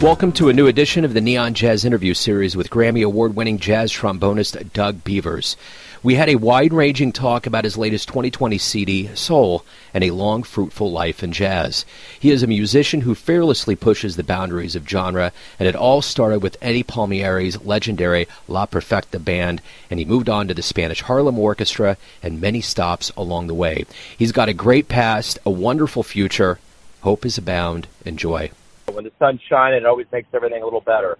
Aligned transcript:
Welcome 0.00 0.32
to 0.32 0.48
a 0.48 0.54
new 0.54 0.66
edition 0.66 1.04
of 1.04 1.12
the 1.12 1.20
Neon 1.20 1.52
Jazz 1.52 1.84
Interview 1.84 2.14
Series 2.14 2.56
with 2.56 2.70
Grammy 2.70 3.04
Award 3.04 3.36
winning 3.36 3.58
jazz 3.58 3.92
trombonist 3.92 4.72
Doug 4.72 5.04
Beavers. 5.04 5.58
We 6.02 6.14
had 6.14 6.30
a 6.30 6.36
wide 6.36 6.72
ranging 6.72 7.12
talk 7.12 7.46
about 7.46 7.64
his 7.64 7.76
latest 7.76 8.08
2020 8.08 8.56
CD, 8.56 9.14
Sol, 9.14 9.62
and 9.92 10.02
a 10.02 10.12
long, 10.12 10.42
fruitful 10.42 10.90
life 10.90 11.22
in 11.22 11.32
jazz. 11.32 11.84
He 12.18 12.30
is 12.30 12.42
a 12.42 12.46
musician 12.46 13.02
who 13.02 13.14
fearlessly 13.14 13.76
pushes 13.76 14.16
the 14.16 14.24
boundaries 14.24 14.74
of 14.74 14.88
genre, 14.88 15.32
and 15.58 15.68
it 15.68 15.76
all 15.76 16.00
started 16.00 16.42
with 16.42 16.56
Eddie 16.62 16.82
Palmieri's 16.82 17.60
legendary 17.62 18.26
La 18.48 18.64
Perfecta 18.64 19.18
band, 19.18 19.60
and 19.90 20.00
he 20.00 20.06
moved 20.06 20.30
on 20.30 20.48
to 20.48 20.54
the 20.54 20.62
Spanish 20.62 21.02
Harlem 21.02 21.38
Orchestra 21.38 21.98
and 22.22 22.40
many 22.40 22.62
stops 22.62 23.12
along 23.18 23.48
the 23.48 23.54
way. 23.54 23.84
He's 24.16 24.32
got 24.32 24.48
a 24.48 24.54
great 24.54 24.88
past, 24.88 25.38
a 25.44 25.50
wonderful 25.50 26.02
future. 26.02 26.58
Hope 27.02 27.26
is 27.26 27.36
abound. 27.36 27.86
Enjoy. 28.06 28.50
When 28.90 29.04
the 29.04 29.12
sun's 29.18 29.40
shining, 29.48 29.78
it 29.78 29.86
always 29.86 30.06
makes 30.12 30.28
everything 30.34 30.62
a 30.62 30.64
little 30.64 30.80
better. 30.80 31.18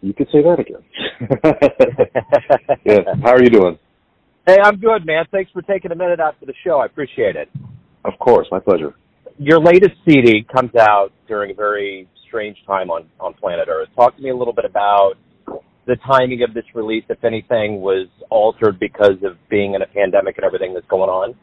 You 0.00 0.12
could 0.12 0.28
say 0.30 0.42
that 0.42 0.60
again. 0.60 0.82
yeah. 2.84 3.14
How 3.22 3.32
are 3.32 3.42
you 3.42 3.50
doing? 3.50 3.78
Hey, 4.46 4.58
I'm 4.62 4.76
good, 4.76 5.06
man. 5.06 5.24
Thanks 5.30 5.50
for 5.52 5.62
taking 5.62 5.92
a 5.92 5.94
minute 5.94 6.20
out 6.20 6.38
for 6.38 6.44
the 6.44 6.52
show. 6.62 6.78
I 6.78 6.86
appreciate 6.86 7.36
it. 7.36 7.48
Of 8.04 8.12
course, 8.18 8.46
my 8.50 8.60
pleasure. 8.60 8.94
Your 9.38 9.60
latest 9.60 9.94
CD 10.06 10.44
comes 10.54 10.74
out 10.78 11.12
during 11.26 11.52
a 11.52 11.54
very 11.54 12.06
strange 12.28 12.58
time 12.66 12.90
on 12.90 13.06
on 13.18 13.32
planet 13.34 13.68
Earth. 13.68 13.88
Talk 13.96 14.16
to 14.16 14.22
me 14.22 14.30
a 14.30 14.36
little 14.36 14.52
bit 14.52 14.64
about 14.64 15.14
the 15.86 15.96
timing 16.06 16.42
of 16.42 16.54
this 16.54 16.64
release, 16.74 17.04
if 17.08 17.22
anything, 17.24 17.80
was 17.80 18.08
altered 18.30 18.78
because 18.78 19.22
of 19.22 19.36
being 19.48 19.74
in 19.74 19.82
a 19.82 19.86
pandemic 19.86 20.36
and 20.36 20.44
everything 20.44 20.74
that's 20.74 20.86
going 20.86 21.10
on. 21.10 21.34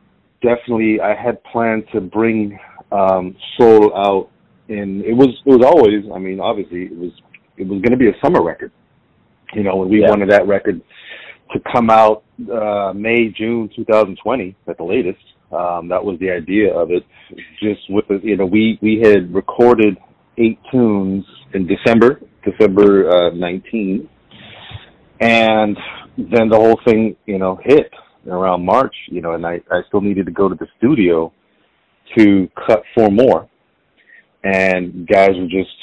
Definitely, 0.42 1.00
I 1.00 1.16
had 1.16 1.44
planned 1.46 1.84
to 1.94 2.02
bring 2.02 2.60
um, 2.92 3.36
Sol 3.58 3.96
out 3.96 4.30
and 4.72 5.04
it 5.04 5.14
was 5.14 5.30
it 5.46 5.50
was 5.50 5.64
always 5.66 6.06
I 6.14 6.20
mean 6.20 6.40
obviously 6.40 6.84
it 6.84 6.98
was 6.98 7.12
it 7.58 7.68
was 7.68 7.82
going 7.82 7.92
to 7.92 7.98
be 7.98 8.08
a 8.08 8.16
summer 8.24 8.42
record. 8.42 8.72
You 9.54 9.64
know, 9.64 9.76
when 9.76 9.90
we 9.90 10.02
yeah. 10.02 10.10
wanted 10.10 10.30
that 10.32 10.48
record 10.48 10.82
to 11.52 11.60
come 11.72 11.90
out 11.90 12.24
uh 12.52 12.94
May 12.96 13.30
June 13.30 13.70
2020 13.76 14.56
at 14.68 14.78
the 14.78 14.84
latest. 14.84 15.24
Um 15.52 15.90
that 15.90 16.04
was 16.04 16.18
the 16.20 16.30
idea 16.30 16.74
of 16.74 16.92
it. 16.92 17.04
Just 17.62 17.82
with 17.90 18.08
the 18.08 18.20
you 18.24 18.38
know 18.38 18.46
we 18.46 18.80
we 18.82 19.02
had 19.04 19.34
recorded 19.34 19.98
eight 20.38 20.60
tunes 20.72 21.26
in 21.54 21.68
December 21.68 22.22
December 22.46 23.10
uh 23.12 23.30
19 23.32 24.10
and 25.20 25.78
then 26.18 26.50
the 26.50 26.56
whole 26.56 26.80
thing 26.86 27.16
you 27.26 27.38
know 27.38 27.60
hit 27.64 27.92
around 28.28 28.66
March 28.66 28.96
you 29.08 29.22
know 29.22 29.34
and 29.34 29.46
I 29.46 29.60
I 29.70 29.82
still 29.90 30.02
needed 30.02 30.26
to 30.28 30.32
go 30.32 30.48
to 30.48 30.56
the 30.56 30.68
studio 30.78 31.34
to 32.18 32.50
cut 32.68 32.84
four 32.96 33.10
more 33.10 33.50
and 34.44 35.08
guys 35.08 35.32
were 35.36 35.48
just 35.48 35.76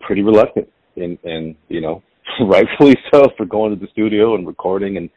pretty 0.00 0.22
reluctant 0.22 0.68
and 0.96 1.18
and 1.24 1.54
you 1.68 1.80
know 1.80 2.02
rightfully 2.40 2.96
so 3.12 3.28
for 3.36 3.46
going 3.46 3.70
to 3.70 3.80
the 3.80 3.90
studio 3.92 4.34
and 4.34 4.46
recording 4.46 4.96
and 4.96 5.10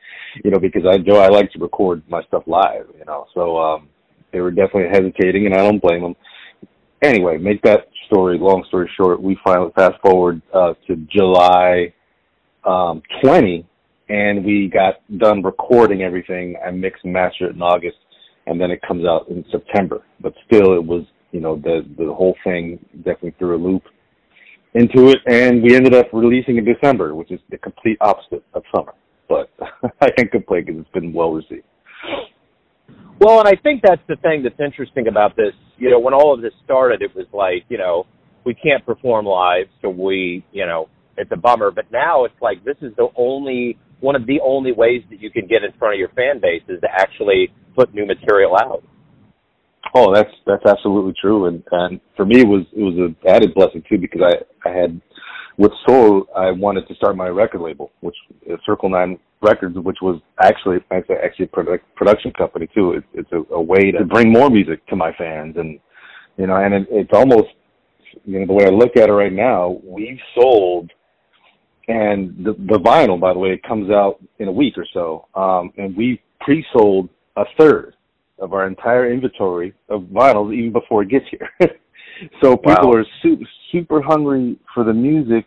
you 0.44 0.52
know 0.52 0.60
because 0.60 0.84
I 0.90 0.98
know 0.98 1.18
I 1.20 1.28
like 1.28 1.52
to 1.52 1.60
record 1.60 2.04
my 2.10 2.22
stuff 2.24 2.44
live 2.48 2.88
you 2.98 3.06
know 3.06 3.26
so 3.34 3.58
um 3.58 3.90
they 4.32 4.42
were 4.42 4.52
definitely 4.52 4.90
hesitating 4.92 5.46
and 5.46 5.56
I 5.56 5.58
don't 5.58 5.82
blame 5.82 6.02
them 6.02 6.16
anyway 7.02 7.38
make 7.38 7.62
that 7.64 7.88
story 8.08 8.38
long 8.38 8.64
story 8.68 8.90
short 8.96 9.22
we 9.22 9.38
finally 9.44 9.72
fast 9.76 9.96
forward 10.02 10.42
uh 10.54 10.74
to 10.88 10.96
July 11.12 11.94
um 12.66 13.02
20 13.24 13.66
and 14.10 14.44
we 14.44 14.68
got 14.74 14.96
done 15.20 15.44
recording 15.44 16.02
everything. 16.02 16.56
I 16.66 16.72
mixed 16.72 17.04
and 17.04 17.14
mastered 17.14 17.52
it 17.52 17.56
in 17.56 17.62
August 17.62 17.98
and 18.48 18.60
then 18.60 18.72
it 18.72 18.82
comes 18.82 19.06
out 19.06 19.28
in 19.30 19.46
September. 19.52 20.04
But 20.20 20.34
still 20.48 20.74
it 20.74 20.84
was 20.84 21.06
you 21.32 21.40
know, 21.40 21.56
the 21.56 21.86
the 21.98 22.14
whole 22.14 22.36
thing 22.44 22.80
definitely 22.98 23.36
threw 23.38 23.56
a 23.56 23.62
loop 23.62 23.84
into 24.74 25.10
it, 25.10 25.20
and 25.28 25.64
we 25.64 25.76
ended 25.76 25.94
up 25.94 26.08
releasing 26.14 26.58
in 26.58 26.66
December, 26.66 27.16
which 27.16 27.32
is 27.32 27.40
the 27.50 27.58
complete 27.58 27.98
opposite 28.02 28.44
of 28.54 28.64
summer. 28.76 28.94
But 29.28 29.50
I 30.02 30.10
can't 30.12 30.32
complain 30.32 30.66
because 30.66 30.82
it's 30.82 30.92
been 30.92 31.14
well 31.14 31.32
received. 31.32 31.64
Well, 33.20 33.40
and 33.40 33.48
I 33.48 33.56
think 33.62 33.82
that's 33.84 34.02
the 34.08 34.16
thing 34.18 34.44
that's 34.44 34.60
interesting 34.60 35.08
about 35.08 35.36
this. 35.36 35.54
You 35.78 35.90
know, 35.90 36.00
when 36.00 36.14
all 36.14 36.34
of 36.34 36.42
this 36.42 36.54
started, 36.64 37.02
it 37.02 37.14
was 37.16 37.26
like, 37.34 37.66
you 37.68 37.78
know, 37.78 38.06
we 38.46 38.54
can't 38.54 38.86
perform 38.86 39.26
live, 39.26 39.66
so 39.82 39.90
we, 39.90 40.46
you 40.54 40.66
know, 40.66 40.88
it's 41.18 41.32
a 41.34 41.36
bummer. 41.36 41.70
But 41.70 41.92
now 41.92 42.24
it's 42.24 42.42
like 42.42 42.64
this 42.64 42.78
is 42.82 42.94
the 42.96 43.10
only 43.18 43.78
one 44.00 44.16
of 44.16 44.26
the 44.26 44.40
only 44.42 44.72
ways 44.72 45.04
that 45.10 45.20
you 45.20 45.30
can 45.30 45.48
get 45.48 45.64
in 45.64 45.78
front 45.78 45.96
of 45.96 46.00
your 46.00 46.10
fan 46.10 46.40
base 46.42 46.64
is 46.70 46.80
to 46.82 46.88
actually 46.90 47.52
put 47.76 47.94
new 47.94 48.06
material 48.06 48.56
out. 48.56 48.84
Oh, 49.96 50.14
that's 50.14 50.32
that's 50.46 50.66
absolutely 50.66 51.14
true, 51.20 51.46
and 51.48 51.64
and 51.72 52.00
for 52.16 52.26
me 52.26 52.42
it 52.42 52.48
was 52.48 52.66
it 52.74 52.82
was 52.82 52.96
an 52.98 53.16
added 53.28 53.54
blessing 53.54 53.84
too 53.90 53.98
because 53.98 54.22
I 54.22 54.70
I 54.70 54.72
had 54.72 55.02
with 55.58 55.72
Sol 55.88 56.28
I 56.36 56.52
wanted 56.52 56.88
to 56.88 56.96
start 56.96 57.16
my 57.16 57.28
record 57.28 57.62
label, 57.62 57.92
which 58.02 58.16
is 58.46 58.60
Circle 58.66 58.90
Nine 58.90 59.20
Records, 59.42 59.76
which 59.78 59.98
was 60.02 60.22
actually 60.42 60.78
actually 60.92 61.46
a 61.46 61.48
produ- 61.48 61.80
production 61.96 62.32
company 62.34 62.68
too. 62.74 62.94
It, 62.94 63.04
it's 63.14 63.32
a, 63.32 63.54
a 63.54 63.62
way 63.62 63.92
to 63.92 64.06
bring 64.06 64.32
more 64.32 64.50
music 64.50 64.86
to 64.88 64.96
my 64.96 65.12
fans, 65.18 65.56
and 65.58 65.80
you 66.38 66.48
know, 66.48 66.56
and 66.56 66.74
it, 66.74 66.88
it's 66.92 67.14
almost 67.14 67.50
you 68.26 68.40
know 68.40 68.46
the 68.46 68.54
way 68.54 68.66
I 68.66 68.70
look 68.70 68.96
at 68.96 69.10
it 69.10 69.14
right 69.14 69.34
now, 69.34 69.80
we've 69.84 70.20
sold 70.40 70.92
and 71.90 72.46
the 72.46 72.54
the 72.54 72.80
vinyl 72.80 73.20
by 73.20 73.34
the 73.34 73.40
way 73.40 73.50
it 73.50 73.64
comes 73.64 73.90
out 73.90 74.20
in 74.38 74.48
a 74.48 74.52
week 74.52 74.76
or 74.78 74.86
so. 74.94 75.28
Um 75.36 75.74
and 75.78 75.96
we 75.98 76.22
pre-sold 76.40 77.10
a 77.36 77.44
third 77.58 77.96
of 78.42 78.54
our 78.54 78.68
entire 78.68 79.12
inventory 79.12 79.74
of 79.90 80.04
vinyls 80.04 80.54
even 80.54 80.72
before 80.72 81.04
it 81.04 81.10
gets 81.10 81.26
here. 81.30 81.50
so 82.42 82.56
people 82.58 82.90
wow. 82.90 82.98
are 82.98 83.06
super, 83.22 83.44
super 83.72 84.02
hungry 84.02 84.58
for 84.74 84.84
the 84.84 84.94
music, 84.94 85.46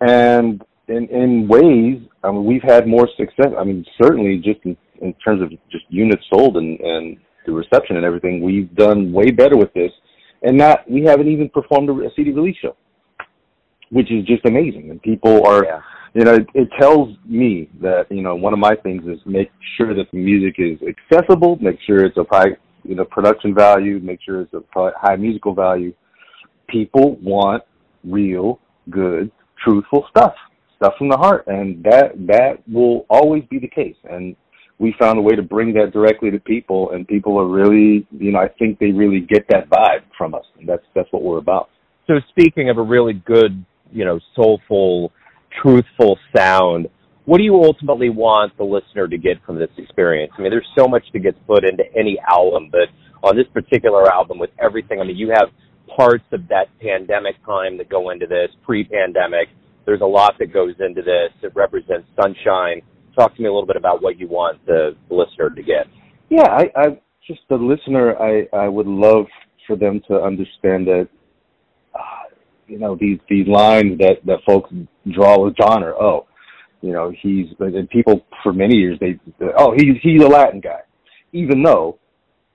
and 0.00 0.62
in 0.88 1.08
in 1.08 1.48
ways, 1.48 2.02
I 2.24 2.30
mean, 2.30 2.44
we've 2.44 2.62
had 2.62 2.86
more 2.86 3.08
success. 3.16 3.52
I 3.58 3.64
mean, 3.64 3.84
certainly 4.00 4.38
just 4.38 4.60
in, 4.64 4.76
in 5.00 5.14
terms 5.14 5.42
of 5.42 5.50
just 5.70 5.84
units 5.88 6.24
sold 6.32 6.56
and 6.56 6.78
and 6.80 7.16
the 7.46 7.52
reception 7.52 7.96
and 7.96 8.04
everything, 8.04 8.42
we've 8.42 8.74
done 8.74 9.12
way 9.12 9.30
better 9.30 9.56
with 9.56 9.72
this. 9.74 9.92
And 10.42 10.56
not, 10.56 10.88
we 10.88 11.02
haven't 11.02 11.26
even 11.26 11.48
performed 11.48 11.88
a, 11.88 12.06
a 12.06 12.10
CD 12.14 12.30
release 12.30 12.56
show, 12.62 12.76
which 13.90 14.12
is 14.12 14.24
just 14.24 14.44
amazing. 14.46 14.90
And 14.90 15.02
people 15.02 15.46
are. 15.46 15.64
Yeah 15.64 15.80
you 16.14 16.24
know, 16.24 16.34
it, 16.34 16.46
it 16.54 16.68
tells 16.78 17.14
me 17.26 17.68
that, 17.80 18.06
you 18.10 18.22
know, 18.22 18.34
one 18.34 18.52
of 18.52 18.58
my 18.58 18.74
things 18.76 19.04
is 19.06 19.18
make 19.26 19.50
sure 19.76 19.94
that 19.94 20.10
the 20.10 20.18
music 20.18 20.56
is 20.58 20.78
accessible, 20.86 21.58
make 21.60 21.78
sure 21.86 22.04
it's 22.04 22.16
of 22.16 22.26
high, 22.30 22.56
you 22.84 22.94
know, 22.94 23.04
production 23.04 23.54
value, 23.54 23.98
make 24.00 24.20
sure 24.24 24.40
it's 24.40 24.54
of 24.54 24.64
high 24.74 25.16
musical 25.16 25.54
value. 25.54 25.92
People 26.68 27.16
want 27.16 27.62
real, 28.04 28.60
good, 28.90 29.30
truthful 29.62 30.06
stuff, 30.10 30.34
stuff 30.76 30.94
from 30.98 31.08
the 31.08 31.16
heart. 31.16 31.46
And 31.46 31.82
that, 31.84 32.12
that 32.26 32.62
will 32.70 33.06
always 33.10 33.44
be 33.50 33.58
the 33.58 33.68
case. 33.68 33.96
And 34.10 34.36
we 34.78 34.94
found 34.98 35.18
a 35.18 35.22
way 35.22 35.34
to 35.34 35.42
bring 35.42 35.74
that 35.74 35.92
directly 35.92 36.30
to 36.30 36.38
people 36.38 36.92
and 36.92 37.06
people 37.06 37.38
are 37.38 37.48
really, 37.48 38.06
you 38.12 38.32
know, 38.32 38.38
I 38.38 38.48
think 38.58 38.78
they 38.78 38.92
really 38.92 39.20
get 39.20 39.46
that 39.48 39.68
vibe 39.68 40.04
from 40.16 40.34
us. 40.34 40.44
And 40.58 40.68
that's, 40.68 40.84
that's 40.94 41.08
what 41.12 41.22
we're 41.22 41.38
about. 41.38 41.70
So 42.06 42.14
speaking 42.30 42.70
of 42.70 42.78
a 42.78 42.82
really 42.82 43.14
good, 43.26 43.64
you 43.92 44.04
know, 44.04 44.20
soulful, 44.34 45.12
truthful 45.62 46.18
sound. 46.36 46.88
What 47.24 47.38
do 47.38 47.44
you 47.44 47.56
ultimately 47.62 48.08
want 48.08 48.56
the 48.56 48.64
listener 48.64 49.06
to 49.06 49.18
get 49.18 49.44
from 49.44 49.58
this 49.58 49.70
experience? 49.76 50.32
I 50.38 50.42
mean, 50.42 50.50
there's 50.50 50.68
so 50.76 50.88
much 50.88 51.04
that 51.12 51.18
gets 51.20 51.38
put 51.46 51.64
into 51.64 51.84
any 51.96 52.18
album, 52.26 52.70
but 52.70 52.88
on 53.22 53.36
this 53.36 53.46
particular 53.52 54.10
album, 54.10 54.38
with 54.38 54.50
everything, 54.58 55.00
I 55.00 55.04
mean, 55.04 55.16
you 55.16 55.30
have 55.30 55.48
parts 55.94 56.24
of 56.32 56.48
that 56.48 56.66
pandemic 56.80 57.34
time 57.44 57.76
that 57.78 57.88
go 57.88 58.10
into 58.10 58.26
this, 58.26 58.48
pre-pandemic. 58.64 59.48
There's 59.84 60.00
a 60.00 60.06
lot 60.06 60.34
that 60.38 60.52
goes 60.52 60.74
into 60.80 61.02
this. 61.02 61.32
It 61.42 61.52
represents 61.54 62.08
sunshine. 62.20 62.82
Talk 63.16 63.34
to 63.36 63.42
me 63.42 63.48
a 63.48 63.52
little 63.52 63.66
bit 63.66 63.76
about 63.76 64.02
what 64.02 64.18
you 64.18 64.28
want 64.28 64.64
the 64.66 64.96
listener 65.10 65.50
to 65.50 65.62
get. 65.62 65.86
Yeah, 66.30 66.46
I, 66.48 66.70
I 66.76 67.00
just 67.26 67.40
the 67.48 67.56
listener, 67.56 68.16
I, 68.16 68.46
I 68.56 68.68
would 68.68 68.86
love 68.86 69.26
for 69.66 69.76
them 69.76 70.00
to 70.08 70.20
understand 70.20 70.86
that 70.86 71.08
you 72.68 72.78
know 72.78 72.96
these 73.00 73.18
these 73.28 73.46
lines 73.48 73.98
that 73.98 74.18
that 74.26 74.38
folks 74.46 74.70
draw 75.10 75.44
with 75.44 75.54
genre. 75.60 75.94
Oh, 75.98 76.26
you 76.80 76.92
know 76.92 77.12
he's 77.20 77.46
and 77.58 77.88
people 77.90 78.24
for 78.42 78.52
many 78.52 78.76
years 78.76 78.98
they 79.00 79.18
oh 79.56 79.74
he's 79.76 79.94
he's 80.02 80.22
a 80.22 80.28
Latin 80.28 80.60
guy, 80.60 80.80
even 81.32 81.62
though 81.62 81.98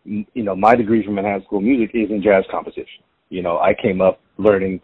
you 0.06 0.26
know 0.36 0.56
my 0.56 0.76
degree 0.76 1.04
from 1.04 1.16
Manhattan 1.16 1.44
School 1.46 1.60
of 1.60 1.66
Music 1.66 1.92
is 1.94 2.10
in 2.10 2.22
jazz 2.22 2.44
composition. 2.52 3.04
You 3.30 3.42
know 3.42 3.58
I 3.58 3.74
came 3.74 4.02
up 4.02 4.22
learning 4.38 4.82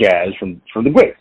jazz 0.00 0.28
from 0.38 0.62
from 0.72 0.84
the 0.84 0.90
greats. 0.90 1.18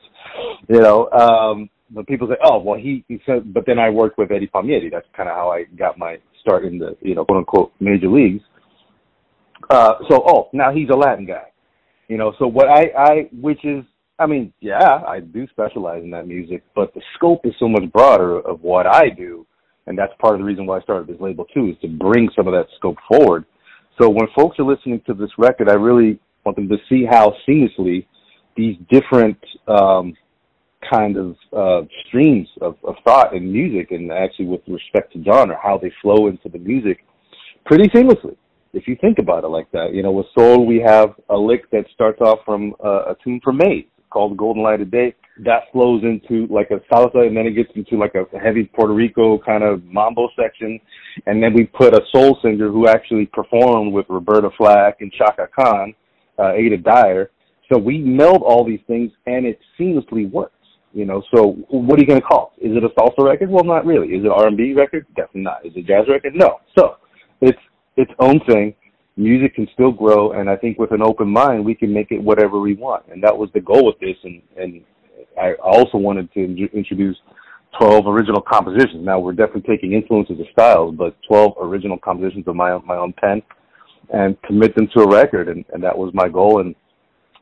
You 0.69 0.81
know, 0.81 1.09
um, 1.11 1.69
but 1.89 2.05
people 2.07 2.27
say, 2.27 2.37
oh 2.43 2.59
well 2.59 2.79
he, 2.79 3.03
he 3.07 3.19
said, 3.25 3.53
but 3.53 3.65
then 3.65 3.79
I 3.79 3.89
worked 3.89 4.17
with 4.17 4.31
Eddie 4.31 4.47
Palmieri. 4.47 4.89
That's 4.89 5.07
kind 5.15 5.27
of 5.27 5.35
how 5.35 5.49
I 5.51 5.63
got 5.77 5.97
my 5.97 6.17
start 6.41 6.65
in 6.65 6.77
the 6.77 6.95
you 7.01 7.15
know 7.15 7.25
quote 7.25 7.39
unquote 7.39 7.73
major 7.79 8.09
leagues. 8.09 8.43
Uh, 9.69 9.95
so 10.09 10.23
oh 10.25 10.49
now 10.53 10.71
he's 10.71 10.89
a 10.89 10.95
Latin 10.95 11.25
guy 11.25 11.51
you 12.07 12.17
know, 12.17 12.33
so 12.39 12.47
what 12.47 12.67
I, 12.67 12.91
I, 12.97 13.29
which 13.33 13.63
is, 13.65 13.83
I 14.19 14.25
mean, 14.25 14.53
yeah, 14.61 15.01
I 15.07 15.19
do 15.19 15.47
specialize 15.47 16.03
in 16.03 16.11
that 16.11 16.27
music, 16.27 16.63
but 16.75 16.93
the 16.93 17.01
scope 17.15 17.41
is 17.45 17.53
so 17.59 17.67
much 17.67 17.91
broader 17.91 18.39
of 18.39 18.61
what 18.61 18.87
I 18.87 19.09
do. 19.09 19.45
And 19.85 19.97
that's 19.97 20.13
part 20.19 20.33
of 20.33 20.39
the 20.39 20.45
reason 20.45 20.65
why 20.65 20.77
I 20.77 20.81
started 20.81 21.07
this 21.07 21.21
label 21.21 21.45
too, 21.53 21.69
is 21.69 21.75
to 21.81 21.87
bring 21.87 22.29
some 22.35 22.47
of 22.47 22.53
that 22.53 22.67
scope 22.77 22.97
forward. 23.07 23.45
So 23.99 24.09
when 24.09 24.27
folks 24.35 24.59
are 24.59 24.65
listening 24.65 25.01
to 25.07 25.13
this 25.13 25.29
record, 25.37 25.69
I 25.69 25.73
really 25.73 26.19
want 26.45 26.55
them 26.57 26.69
to 26.69 26.77
see 26.89 27.05
how 27.09 27.33
seamlessly 27.47 28.05
these 28.55 28.75
different 28.89 29.37
um, 29.67 30.15
kind 30.91 31.17
of 31.17 31.35
uh, 31.55 31.87
streams 32.07 32.47
of, 32.61 32.75
of 32.83 32.95
thought 33.03 33.35
and 33.35 33.51
music, 33.51 33.91
and 33.91 34.11
actually 34.11 34.45
with 34.45 34.61
respect 34.67 35.13
to 35.13 35.23
genre, 35.23 35.57
how 35.61 35.77
they 35.77 35.91
flow 36.01 36.27
into 36.27 36.49
the 36.49 36.59
music 36.59 36.99
pretty 37.65 37.89
seamlessly. 37.89 38.35
If 38.73 38.87
you 38.87 38.97
think 38.99 39.19
about 39.19 39.43
it 39.43 39.47
like 39.47 39.71
that, 39.71 39.93
you 39.93 40.03
know, 40.03 40.11
with 40.11 40.27
Sol 40.37 40.65
we 40.65 40.79
have 40.85 41.09
a 41.29 41.35
lick 41.35 41.69
that 41.71 41.85
starts 41.93 42.21
off 42.21 42.39
from 42.45 42.73
uh, 42.83 43.11
a 43.11 43.15
tune 43.23 43.39
from 43.43 43.57
Maze 43.57 43.85
called 44.09 44.37
"Golden 44.37 44.63
Light 44.63 44.81
of 44.81 44.91
Day." 44.91 45.15
That 45.43 45.63
flows 45.71 46.03
into 46.03 46.51
like 46.51 46.71
a 46.71 46.79
salsa, 46.91 47.27
and 47.27 47.37
then 47.37 47.45
it 47.45 47.51
gets 47.51 47.69
into 47.75 47.97
like 47.97 48.15
a 48.15 48.25
heavy 48.39 48.63
Puerto 48.63 48.93
Rico 48.93 49.37
kind 49.37 49.63
of 49.63 49.83
mambo 49.85 50.29
section, 50.35 50.79
and 51.27 51.41
then 51.41 51.53
we 51.53 51.65
put 51.65 51.93
a 51.93 52.01
soul 52.11 52.37
singer 52.41 52.69
who 52.69 52.87
actually 52.87 53.27
performed 53.27 53.93
with 53.93 54.05
Roberta 54.09 54.49
Flack 54.57 54.97
and 55.01 55.11
Chaka 55.11 55.47
Khan, 55.55 55.93
uh, 56.39 56.53
Ada 56.53 56.77
Dyer. 56.77 57.29
So 57.71 57.77
we 57.77 57.99
meld 57.99 58.41
all 58.43 58.65
these 58.65 58.79
things, 58.87 59.11
and 59.25 59.45
it 59.45 59.59
seamlessly 59.79 60.29
works. 60.31 60.53
You 60.93 61.05
know, 61.05 61.21
so 61.35 61.57
what 61.69 61.99
are 61.99 62.01
you 62.01 62.07
going 62.07 62.21
to 62.21 62.25
call 62.25 62.53
it? 62.57 62.65
Is 62.65 62.77
it 62.77 62.83
a 62.83 62.89
salsa 62.99 63.23
record? 63.23 63.51
Well, 63.51 63.63
not 63.63 63.85
really. 63.85 64.07
Is 64.07 64.25
it 64.25 64.31
R&B 64.31 64.73
record? 64.73 65.05
Definitely 65.15 65.41
not. 65.41 65.65
Is 65.65 65.73
it 65.75 65.85
jazz 65.85 66.07
record? 66.09 66.33
No. 66.33 66.59
So 66.75 66.95
it's 67.41 67.59
its 67.97 68.11
own 68.19 68.39
thing. 68.47 68.73
Music 69.17 69.55
can 69.55 69.67
still 69.73 69.91
grow, 69.91 70.33
and 70.33 70.49
I 70.49 70.55
think 70.55 70.77
with 70.77 70.91
an 70.91 71.01
open 71.01 71.27
mind, 71.27 71.65
we 71.65 71.73
can 71.73 71.91
make 71.91 72.11
it 72.11 72.21
whatever 72.21 72.59
we 72.59 72.75
want. 72.75 73.03
And 73.09 73.21
that 73.23 73.35
was 73.35 73.49
the 73.53 73.61
goal 73.61 73.85
with 73.85 73.99
this. 73.99 74.15
And 74.23 74.41
and 74.55 74.83
I 75.41 75.53
also 75.53 75.97
wanted 75.97 76.31
to 76.33 76.43
in- 76.43 76.69
introduce 76.73 77.17
12 77.79 78.07
original 78.07 78.41
compositions. 78.41 79.03
Now 79.03 79.19
we're 79.19 79.33
definitely 79.33 79.75
taking 79.75 79.93
influences 79.93 80.39
of 80.39 80.45
styles, 80.51 80.95
but 80.95 81.15
12 81.27 81.53
original 81.61 81.97
compositions 81.97 82.47
of 82.47 82.55
my 82.55 82.77
my 82.85 82.95
own 82.95 83.13
pen 83.13 83.41
and 84.09 84.41
commit 84.43 84.75
them 84.75 84.87
to 84.95 85.01
a 85.01 85.09
record. 85.09 85.49
And, 85.49 85.65
and 85.73 85.83
that 85.83 85.97
was 85.97 86.13
my 86.13 86.29
goal. 86.29 86.61
And 86.61 86.75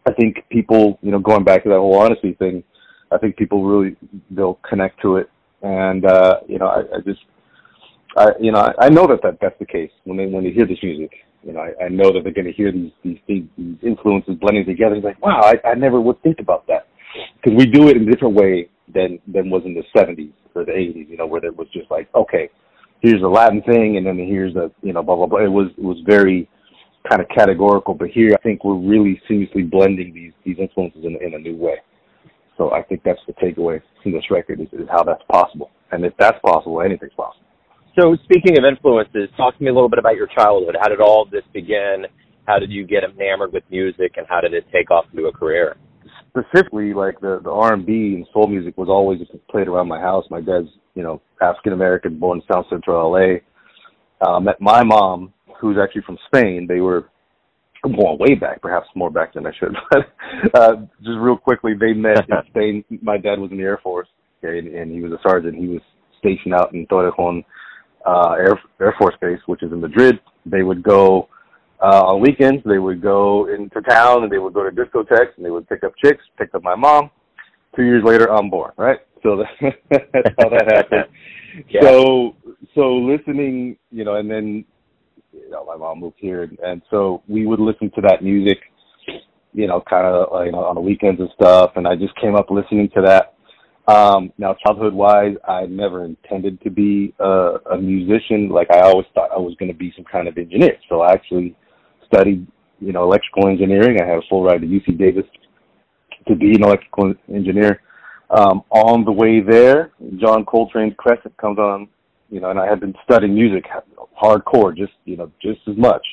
I 0.08 0.12
think 0.14 0.38
people, 0.50 0.98
you 1.02 1.12
know, 1.12 1.20
going 1.20 1.44
back 1.44 1.64
to 1.64 1.70
that 1.70 1.78
whole 1.78 2.00
honesty 2.00 2.34
thing, 2.34 2.64
I 3.12 3.18
think 3.18 3.38
people 3.38 3.64
really 3.64 3.96
they'll 4.32 4.60
connect 4.68 5.02
to 5.02 5.18
it. 5.18 5.30
And 5.62 6.06
uh, 6.06 6.40
you 6.48 6.60
know, 6.60 6.68
I, 6.68 6.80
I 6.98 7.00
just, 7.06 7.22
I 8.16 8.28
you 8.40 8.52
know, 8.52 8.60
I, 8.60 8.86
I 8.86 8.90
know 8.90 9.08
that, 9.08 9.22
that 9.24 9.38
that's 9.42 9.58
the 9.60 9.66
case 9.66 9.92
when 10.04 10.18
they 10.18 10.26
when 10.26 10.44
they 10.44 10.52
hear 10.52 10.66
this 10.66 10.82
music. 10.82 11.12
You 11.44 11.54
know, 11.54 11.60
I, 11.60 11.86
I 11.86 11.90
know 11.90 12.12
that 12.12 12.24
they're 12.24 12.34
going 12.34 12.48
to 12.48 12.54
hear 12.54 12.72
these, 12.72 12.92
these 13.04 13.18
these 13.28 13.78
influences 13.84 14.36
blending 14.40 14.66
together. 14.66 14.96
It's 14.96 15.06
like, 15.06 15.22
wow, 15.22 15.42
I, 15.42 15.70
I 15.70 15.76
never 15.76 16.02
would 16.02 16.22
think 16.24 16.40
about 16.40 16.66
that 16.68 16.88
because 17.36 17.58
we 17.58 17.66
do 17.66 17.88
it 17.88 17.98
in 17.98 18.08
a 18.08 18.12
different 18.12 18.36
way 18.36 18.70
than 18.94 19.20
than 19.28 19.50
was 19.50 19.64
in 19.66 19.74
the 19.74 19.84
70s 19.96 20.32
or 20.56 20.66
the 20.66 20.72
80s. 20.72 21.10
You 21.10 21.18
know, 21.18 21.28
where 21.28 21.44
it 21.44 21.56
was 21.56 21.68
just 21.74 21.92
like, 21.92 22.10
okay, 22.16 22.50
here's 23.02 23.22
a 23.22 23.28
Latin 23.28 23.62
thing, 23.62 23.98
and 23.98 24.06
then 24.06 24.18
here's 24.18 24.56
a 24.56 24.72
you 24.82 24.94
know 24.94 25.04
blah 25.04 25.16
blah 25.16 25.28
blah. 25.28 25.44
It 25.44 25.52
was 25.52 25.72
it 25.78 25.84
was 25.84 25.98
very 26.06 26.50
kind 27.10 27.22
of 27.22 27.28
categorical, 27.30 27.94
but 27.94 28.10
here 28.10 28.32
I 28.34 28.42
think 28.42 28.64
we're 28.64 28.76
really 28.76 29.22
seamlessly 29.30 29.70
blending 29.70 30.14
these 30.14 30.34
these 30.46 30.58
influences 30.60 31.04
in 31.04 31.18
in 31.22 31.34
a 31.36 31.40
new 31.40 31.56
way. 31.56 31.78
So 32.58 32.72
I 32.72 32.82
think 32.84 33.02
that's 33.04 33.20
the 33.28 33.34
takeaway 33.34 33.82
from 34.02 34.14
this 34.14 34.32
record 34.32 34.62
is, 34.62 34.68
is 34.72 34.88
how 34.90 35.04
that's 35.04 35.22
possible. 35.30 35.72
And 35.92 36.06
if 36.06 36.14
that's 36.18 36.40
possible, 36.40 36.82
anything's 36.82 37.14
possible. 37.14 37.45
So 37.98 38.18
speaking 38.26 38.58
of 38.58 38.66
influences, 38.66 39.30
talk 39.38 39.58
to 39.58 39.64
me 39.64 39.70
a 39.70 39.74
little 39.74 39.90
bit 39.90 40.00
about 40.00 40.16
your 40.16 40.28
childhood. 40.28 40.76
How 40.80 40.90
did 40.90 41.00
all 41.00 41.26
this 41.32 41.44
begin? 41.54 42.06
How 42.46 42.60
did 42.60 42.70
you 42.70 42.86
get 42.86 43.04
enamored 43.04 43.54
with 43.54 43.64
music, 43.72 44.14
and 44.18 44.28
how 44.30 44.42
did 44.42 44.54
it 44.54 44.66
take 44.72 44.92
off 44.92 45.06
into 45.14 45.28
a 45.28 45.32
career? 45.32 45.78
Specifically, 46.30 46.94
like 46.94 47.20
the 47.22 47.40
the 47.42 47.50
R 47.50 47.74
and 47.74 47.86
B 47.86 48.14
and 48.16 48.28
soul 48.34 48.48
music 48.48 48.78
was 48.78 48.90
always 48.90 49.20
played 49.50 49.70
around 49.70 49.88
my 49.88 50.00
house. 50.00 50.26
My 50.30 50.42
dad's, 50.42 50.68
you 50.94 51.04
know, 51.04 51.22
African 51.42 51.72
American, 51.72 52.20
born 52.20 52.40
in 52.40 52.54
South 52.54 52.66
Central 52.70 53.12
LA. 53.12 53.38
Uh, 54.22 54.40
met 54.42 54.60
my 54.60 54.84
mom, 54.84 55.34
who's 55.60 55.78
actually 55.82 56.02
from 56.02 56.18
Spain. 56.28 56.66
They 56.68 56.82
were 56.82 57.10
going 57.82 58.18
way 58.20 58.36
back, 58.36 58.62
perhaps 58.62 58.88
more 58.96 59.10
back 59.10 59.34
than 59.34 59.48
I 59.48 59.52
should. 59.58 59.76
But 60.52 60.62
uh, 60.62 60.76
just 60.98 61.18
real 61.20 61.38
quickly, 61.38 61.74
they 61.80 61.94
met 61.94 62.28
in 62.28 62.36
Spain. 62.50 62.84
My 63.02 63.18
dad 63.18 63.40
was 63.40 63.52
in 63.52 63.58
the 63.58 63.64
Air 63.64 63.80
Force, 63.82 64.08
okay, 64.44 64.60
and, 64.60 64.68
and 64.68 64.92
he 64.92 65.02
was 65.02 65.14
a 65.14 65.20
sergeant. 65.28 65.56
He 65.56 65.68
was 65.68 65.82
stationed 66.20 66.54
out 66.54 66.74
in 66.74 66.86
Torrejon 66.88 67.44
uh, 68.06 68.36
Air 68.38 68.60
Air 68.80 68.96
Force 68.98 69.16
Base, 69.22 69.40
which 69.46 69.64
is 69.64 69.72
in 69.72 69.82
Madrid. 69.82 70.20
They 70.46 70.64
would 70.64 70.84
go 70.84 71.30
uh, 71.82 72.04
on 72.06 72.22
weekends. 72.22 72.62
They 72.66 72.80
would 72.80 73.02
go 73.02 73.48
into 73.54 73.82
town 73.82 74.24
and 74.24 74.32
they 74.32 74.38
would 74.38 74.54
go 74.54 74.68
to 74.68 74.76
discotheques 74.76 75.36
and 75.38 75.46
they 75.46 75.52
would 75.52 75.68
pick 75.68 75.84
up 75.84 75.94
chicks. 76.04 76.24
Picked 76.38 76.56
up 76.56 76.64
my 76.64 76.76
mom. 76.76 77.10
Two 77.76 77.84
years 77.84 78.04
later, 78.06 78.32
I'm 78.32 78.50
born. 78.50 78.72
Right. 78.78 79.00
So 79.24 79.44
that's 79.92 80.36
how 80.40 80.50
that 80.50 80.72
happened. 80.72 81.06
yeah. 81.70 81.82
So 81.82 82.36
so 82.74 82.94
listening, 82.94 83.78
you 83.92 84.04
know, 84.04 84.16
and 84.16 84.30
then 84.30 84.66
you 85.34 85.50
know, 85.50 85.66
my 85.66 85.76
mom 85.76 86.00
moved 86.00 86.16
here, 86.18 86.44
and, 86.44 86.58
and 86.60 86.82
so 86.90 87.22
we 87.28 87.46
would 87.46 87.60
listen 87.60 87.92
to 87.96 88.02
that 88.02 88.24
music, 88.24 88.58
you 89.54 89.68
know, 89.68 89.84
kind 89.90 90.06
of 90.06 90.46
you 90.46 90.52
know 90.52 90.64
on 90.64 90.76
the 90.76 90.82
weekends 90.82 91.20
and 91.20 91.30
stuff. 91.36 91.72
And 91.76 91.88
I 91.88 91.96
just 91.96 92.16
came 92.22 92.36
up 92.36 92.50
listening 92.50 92.90
to 92.96 93.02
that. 93.02 93.35
Um, 93.88 94.32
now, 94.38 94.56
childhood 94.66 94.94
wise, 94.94 95.36
I 95.48 95.66
never 95.68 96.06
intended 96.06 96.62
to 96.62 96.70
be 96.70 97.14
a, 97.20 97.58
a 97.72 97.78
musician. 97.78 98.50
Like 98.50 98.72
I 98.72 98.80
always 98.82 99.06
thought 99.14 99.30
I 99.32 99.38
was 99.38 99.56
going 99.60 99.72
to 99.72 99.78
be 99.78 99.94
some 99.96 100.06
kind 100.06 100.28
of 100.28 100.38
engineer. 100.38 100.78
So 100.90 101.02
I 101.02 101.14
actually 101.14 101.56
studied, 102.06 102.48
you 102.80 102.94
know, 102.94 103.04
electrical 103.04 103.48
engineering. 103.48 104.02
I 104.02 104.06
had 104.06 104.18
a 104.18 104.28
full 104.30 104.44
ride 104.44 104.62
to 104.62 104.68
UC 104.68 104.98
Davis 104.98 105.26
to 106.28 106.36
be 106.36 106.56
an 106.56 106.64
electrical 106.64 107.14
engineer. 107.32 107.82
Um, 108.32 108.64
on 108.72 109.06
the 109.06 109.12
way 109.12 109.40
there, 109.40 109.92
John 110.18 110.46
Coltrane's 110.46 110.96
Crescent 110.98 111.38
comes 111.38 111.60
on 111.60 111.88
you 112.30 112.40
know, 112.40 112.50
and 112.50 112.60
I 112.60 112.68
had 112.68 112.80
been 112.80 112.94
studying 113.04 113.36
music 113.36 113.66
hardcore, 114.22 114.76
just 114.76 114.94
you 115.06 115.18
know, 115.18 115.32
just 115.42 115.60
as 115.68 115.78
much. 115.78 116.06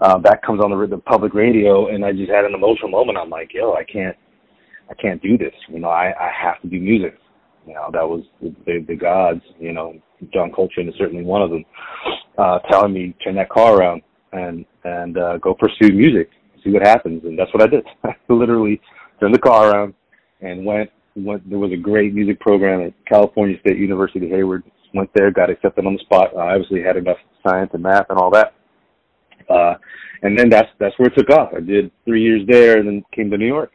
Uh, 0.00 0.18
that 0.18 0.42
comes 0.42 0.60
on 0.60 0.70
the, 0.70 0.86
the 0.86 0.98
public 0.98 1.34
radio, 1.34 1.88
and 1.94 2.04
I 2.04 2.12
just 2.12 2.30
had 2.30 2.44
an 2.44 2.54
emotional 2.54 2.88
moment. 2.88 3.18
I'm 3.18 3.30
like, 3.30 3.52
yo, 3.54 3.74
I 3.74 3.84
can't, 3.84 4.16
I 4.92 5.00
can't 5.00 5.22
do 5.22 5.38
this. 5.38 5.54
You 5.68 5.80
know, 5.80 5.88
I 5.88 6.08
I 6.08 6.30
have 6.42 6.60
to 6.62 6.68
do 6.68 6.78
music. 6.78 7.18
You 7.66 7.74
know, 7.74 7.90
that 7.92 8.06
was 8.06 8.24
the, 8.40 8.54
the, 8.66 8.84
the 8.88 8.96
gods. 8.96 9.40
You 9.58 9.72
know, 9.72 9.94
John 10.32 10.50
Coltrane 10.50 10.88
is 10.88 10.94
certainly 10.98 11.24
one 11.24 11.42
of 11.42 11.50
them, 11.50 11.64
uh, 12.36 12.58
telling 12.70 12.92
me 12.92 13.14
turn 13.24 13.36
that 13.36 13.48
car 13.48 13.76
around 13.76 14.02
and 14.32 14.64
and 14.84 15.16
uh, 15.16 15.38
go 15.38 15.54
pursue 15.54 15.94
music, 15.94 16.30
see 16.62 16.70
what 16.70 16.86
happens, 16.86 17.22
and 17.24 17.38
that's 17.38 17.52
what 17.54 17.62
I 17.62 17.66
did. 17.68 17.84
I 18.04 18.14
literally 18.28 18.80
turned 19.20 19.34
the 19.34 19.38
car 19.38 19.70
around 19.70 19.94
and 20.40 20.64
went. 20.64 20.90
Went. 21.14 21.48
There 21.48 21.58
was 21.58 21.72
a 21.72 21.76
great 21.76 22.14
music 22.14 22.40
program 22.40 22.82
at 22.82 22.92
California 23.06 23.58
State 23.60 23.78
University 23.78 24.28
Hayward 24.28 24.64
went 24.94 25.10
there, 25.14 25.30
got 25.30 25.50
accepted 25.50 25.86
on 25.86 25.94
the 25.94 26.00
spot. 26.00 26.36
I 26.36 26.52
obviously 26.52 26.82
had 26.82 26.96
enough 26.96 27.16
science 27.46 27.70
and 27.72 27.82
math 27.82 28.06
and 28.10 28.18
all 28.18 28.30
that. 28.30 28.54
Uh, 29.48 29.74
and 30.22 30.38
then 30.38 30.48
that's 30.48 30.68
that's 30.78 30.96
where 30.98 31.08
it 31.08 31.14
took 31.16 31.30
off. 31.30 31.50
I 31.56 31.60
did 31.60 31.90
three 32.04 32.22
years 32.22 32.42
there, 32.48 32.78
and 32.78 32.86
then 32.86 33.04
came 33.14 33.30
to 33.30 33.38
New 33.38 33.46
York, 33.46 33.72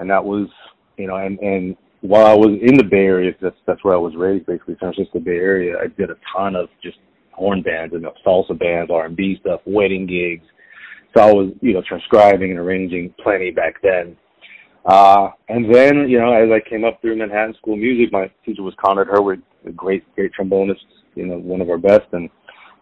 and 0.00 0.10
that 0.10 0.24
was 0.24 0.48
you 0.96 1.06
know, 1.06 1.16
and 1.16 1.38
and 1.40 1.76
while 2.02 2.26
I 2.26 2.34
was 2.34 2.58
in 2.62 2.76
the 2.76 2.84
Bay 2.84 3.04
Area, 3.04 3.32
that's 3.40 3.56
that's 3.66 3.84
where 3.84 3.94
I 3.94 3.98
was 3.98 4.14
raised, 4.16 4.46
basically 4.46 4.76
San 4.80 4.92
Francisco 4.92 5.20
Bay 5.20 5.36
Area. 5.36 5.76
I 5.78 5.86
did 5.88 6.10
a 6.10 6.16
ton 6.36 6.56
of 6.56 6.68
just 6.82 6.98
horn 7.32 7.62
bands 7.62 7.94
and 7.94 8.04
salsa 8.26 8.58
bands, 8.58 8.90
R 8.90 9.06
and 9.06 9.16
B 9.16 9.36
stuff, 9.40 9.60
wedding 9.66 10.06
gigs. 10.06 10.44
So 11.16 11.22
I 11.22 11.32
was 11.32 11.52
you 11.60 11.74
know 11.74 11.82
transcribing 11.86 12.50
and 12.50 12.58
arranging 12.58 13.14
plenty 13.22 13.50
back 13.50 13.80
then. 13.82 14.16
Uh, 14.84 15.28
and 15.48 15.72
then, 15.72 16.08
you 16.08 16.18
know, 16.18 16.32
as 16.32 16.48
I 16.50 16.66
came 16.66 16.84
up 16.84 17.00
through 17.00 17.16
Manhattan 17.16 17.54
School 17.54 17.74
of 17.74 17.80
Music, 17.80 18.12
my 18.12 18.30
teacher 18.46 18.62
was 18.62 18.74
Conrad 18.82 19.08
Herwig, 19.08 19.42
a 19.66 19.72
great, 19.72 20.02
great 20.14 20.32
trombonist, 20.32 20.86
you 21.14 21.26
know, 21.26 21.36
one 21.36 21.60
of 21.60 21.68
our 21.68 21.76
best. 21.76 22.06
And 22.12 22.30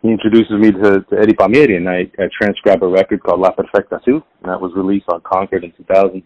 he 0.02 0.10
introduces 0.10 0.52
me 0.52 0.70
to, 0.70 1.00
to 1.00 1.18
Eddie 1.20 1.34
Palmieri, 1.34 1.76
and 1.76 1.88
I, 1.88 2.02
I 2.18 2.28
transcribed 2.40 2.84
a 2.84 2.87
record 2.87 3.22
called 3.25 3.40
La 3.40 3.50
Perfecta 3.50 4.00
Su, 4.04 4.22
and 4.42 4.52
that 4.52 4.60
was 4.60 4.72
released 4.76 5.06
on 5.08 5.20
Concord 5.22 5.64
in 5.64 5.72
2000. 5.72 6.22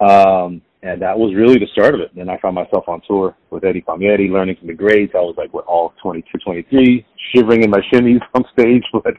Um, 0.00 0.62
and 0.82 1.02
that 1.02 1.18
was 1.18 1.34
really 1.34 1.58
the 1.58 1.66
start 1.72 1.94
of 1.94 2.00
it. 2.00 2.14
Then 2.14 2.28
I 2.28 2.38
found 2.38 2.54
myself 2.54 2.84
on 2.86 3.00
tour 3.08 3.36
with 3.50 3.64
Eddie 3.64 3.80
Palmieri, 3.80 4.28
learning 4.28 4.56
from 4.56 4.68
the 4.68 4.74
greats. 4.74 5.14
I 5.16 5.20
was 5.20 5.34
like, 5.36 5.52
what, 5.52 5.64
all 5.66 5.94
22, 6.02 6.38
23, 6.38 7.06
shivering 7.34 7.64
in 7.64 7.70
my 7.70 7.80
shimmies 7.92 8.20
on 8.34 8.44
stage. 8.52 8.84
But, 8.92 9.14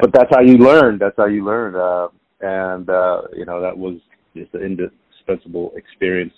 but 0.00 0.12
that's 0.12 0.30
how 0.34 0.40
you 0.40 0.56
learn. 0.58 0.98
That's 0.98 1.16
how 1.16 1.26
you 1.26 1.44
learn. 1.44 1.76
Uh, 1.76 2.08
and, 2.40 2.88
uh, 2.90 3.22
you 3.34 3.44
know, 3.44 3.60
that 3.60 3.76
was 3.76 3.98
just 4.34 4.52
an 4.54 4.62
indispensable 4.62 5.72
experience. 5.76 6.32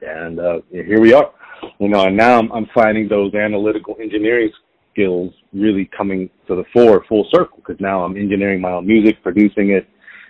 And 0.00 0.40
uh, 0.40 0.58
here 0.70 1.00
we 1.00 1.12
are, 1.12 1.30
you 1.78 1.88
know. 1.88 2.04
And 2.04 2.16
now 2.16 2.38
I'm, 2.38 2.50
I'm 2.52 2.66
finding 2.74 3.08
those 3.08 3.34
analytical 3.34 3.96
engineering 4.00 4.50
skills 4.92 5.32
really 5.52 5.90
coming 5.96 6.30
to 6.46 6.56
the 6.56 6.64
fore, 6.72 7.04
full 7.08 7.26
circle, 7.34 7.58
because 7.58 7.80
now 7.80 8.02
I'm 8.02 8.16
engineering 8.16 8.60
my 8.60 8.72
own 8.72 8.86
music, 8.86 9.22
producing 9.22 9.70
it. 9.70 9.86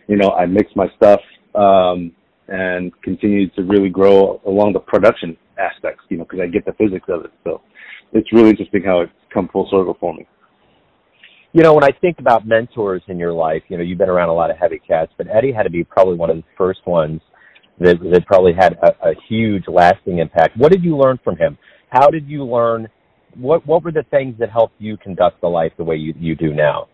You 0.07 0.17
know, 0.17 0.31
I 0.31 0.47
mix 0.47 0.71
my 0.77 0.87
stuff 0.97 1.21
um, 1.55 2.13
and 2.49 2.93
continue 3.03 3.49
to 3.51 3.63
really 3.63 3.89
grow 3.89 4.41
along 4.47 4.73
the 4.73 4.81
production 4.81 5.37
aspects. 5.59 6.05
You 6.09 6.19
know, 6.19 6.25
because 6.25 6.41
I 6.41 6.47
get 6.47 6.65
the 6.65 6.73
physics 6.73 7.07
of 7.09 7.25
it. 7.25 7.33
So 7.45 7.63
it's 8.13 8.33
really 8.33 8.51
interesting 8.51 8.83
how 8.85 9.01
it's 9.01 9.13
come 9.33 9.49
full 9.53 9.69
circle 9.71 9.97
for 9.99 10.15
me. 10.15 10.27
You 11.53 11.63
know, 11.63 11.73
when 11.73 11.85
I 11.85 11.91
think 12.01 12.19
about 12.19 12.47
mentors 12.47 13.03
in 13.07 13.17
your 13.17 13.33
life, 13.33 13.63
you 13.69 13.77
know, 13.77 13.83
you've 13.85 13.99
been 13.99 14.09
around 14.09 14.29
a 14.29 14.35
lot 14.35 14.51
of 14.51 14.57
heavy 14.59 14.81
cats, 14.81 15.13
but 15.17 15.29
Eddie 15.29 15.53
had 15.53 15.63
to 15.63 15.71
be 15.71 15.85
probably 15.85 16.17
one 16.17 16.29
of 16.29 16.37
the 16.37 16.43
first 16.59 16.85
ones 16.85 17.21
that, 17.79 17.99
that 18.13 18.27
probably 18.27 18.53
had 18.53 18.73
a, 18.83 19.11
a 19.11 19.15
huge 19.29 19.65
lasting 19.69 20.19
impact. 20.19 20.57
What 20.57 20.73
did 20.73 20.83
you 20.83 20.97
learn 20.97 21.19
from 21.23 21.37
him? 21.37 21.57
How 21.91 22.09
did 22.09 22.27
you 22.27 22.45
learn? 22.45 22.89
What 23.37 23.65
What 23.67 23.85
were 23.85 23.93
the 23.93 24.05
things 24.11 24.35
that 24.41 24.51
helped 24.51 24.75
you 24.81 24.97
conduct 24.97 25.41
the 25.41 25.49
life 25.49 25.73
the 25.77 25.85
way 25.85 25.97
you, 25.97 26.13
you 26.19 26.35
do 26.35 26.53
now? 26.53 26.89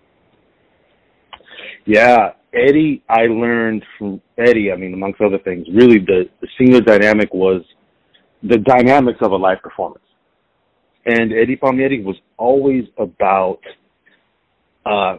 Yeah, 1.86 2.32
Eddie, 2.52 3.02
I 3.08 3.26
learned 3.26 3.84
from 3.96 4.20
Eddie. 4.36 4.72
I 4.72 4.76
mean, 4.76 4.92
amongst 4.94 5.20
other 5.20 5.38
things, 5.38 5.66
really 5.72 5.98
the 5.98 6.28
the 6.40 6.48
singular 6.58 6.82
dynamic 6.82 7.32
was 7.32 7.62
the 8.42 8.58
dynamics 8.58 9.18
of 9.22 9.32
a 9.32 9.36
live 9.36 9.62
performance. 9.62 10.04
And 11.06 11.32
Eddie 11.32 11.56
Palmieri 11.56 12.02
was 12.02 12.16
always 12.36 12.84
about 12.98 13.60
uh, 14.84 15.16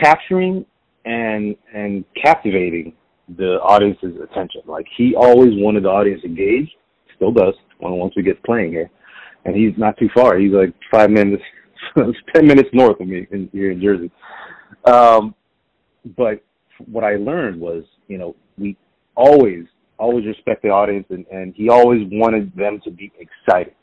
capturing 0.00 0.66
and 1.04 1.56
and 1.72 2.04
captivating 2.22 2.94
the 3.36 3.58
audience's 3.62 4.20
attention. 4.22 4.62
Like 4.66 4.86
he 4.96 5.14
always 5.16 5.52
wanted 5.54 5.84
the 5.84 5.88
audience 5.88 6.22
engaged, 6.24 6.72
still 7.16 7.32
does 7.32 7.54
once 7.80 8.14
we 8.16 8.22
get 8.22 8.42
playing 8.44 8.72
here. 8.72 8.90
And 9.44 9.56
he's 9.56 9.76
not 9.76 9.96
too 9.98 10.08
far. 10.14 10.38
He's 10.38 10.52
like 10.52 10.72
five 10.90 11.10
minutes, 11.10 11.42
ten 12.34 12.46
minutes 12.46 12.68
north 12.72 13.00
of 13.00 13.08
me 13.08 13.26
in, 13.30 13.48
here 13.52 13.72
in 13.72 13.80
Jersey. 13.80 14.10
Um, 14.84 15.34
but 16.16 16.42
what 16.90 17.04
I 17.04 17.16
learned 17.16 17.60
was, 17.60 17.84
you 18.08 18.18
know, 18.18 18.34
we 18.58 18.76
always, 19.16 19.64
always 19.98 20.26
respect 20.26 20.62
the 20.62 20.68
audience, 20.68 21.06
and, 21.10 21.26
and 21.30 21.54
he 21.54 21.68
always 21.68 22.06
wanted 22.10 22.54
them 22.56 22.80
to 22.84 22.90
be 22.90 23.12
excited, 23.18 23.74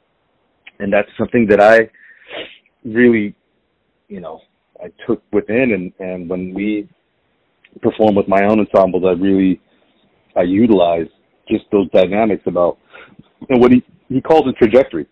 and 0.79 0.91
that's 0.91 1.09
something 1.17 1.47
that 1.49 1.61
I 1.61 1.89
really, 2.83 3.35
you 4.07 4.19
know, 4.19 4.41
I 4.83 4.87
took 5.05 5.21
within, 5.31 5.71
and 5.73 5.93
and 5.99 6.29
when 6.29 6.53
we 6.53 6.87
perform 7.81 8.15
with 8.15 8.27
my 8.27 8.43
own 8.45 8.59
ensembles, 8.59 9.03
I 9.05 9.11
really, 9.11 9.61
I 10.35 10.43
utilize 10.43 11.07
just 11.49 11.65
those 11.71 11.89
dynamics 11.91 12.43
about, 12.45 12.77
and 13.49 13.61
what 13.61 13.71
he 13.71 13.83
he 14.07 14.21
calls 14.21 14.47
a 14.47 14.53
trajectory, 14.53 15.05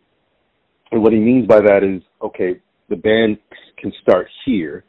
and 0.92 1.02
what 1.02 1.14
he 1.14 1.20
means 1.20 1.48
by 1.48 1.60
that 1.60 1.84
is, 1.84 2.02
okay, 2.22 2.60
the 2.90 2.96
band 2.96 3.38
can 3.78 3.92
start 4.02 4.28
here, 4.46 4.84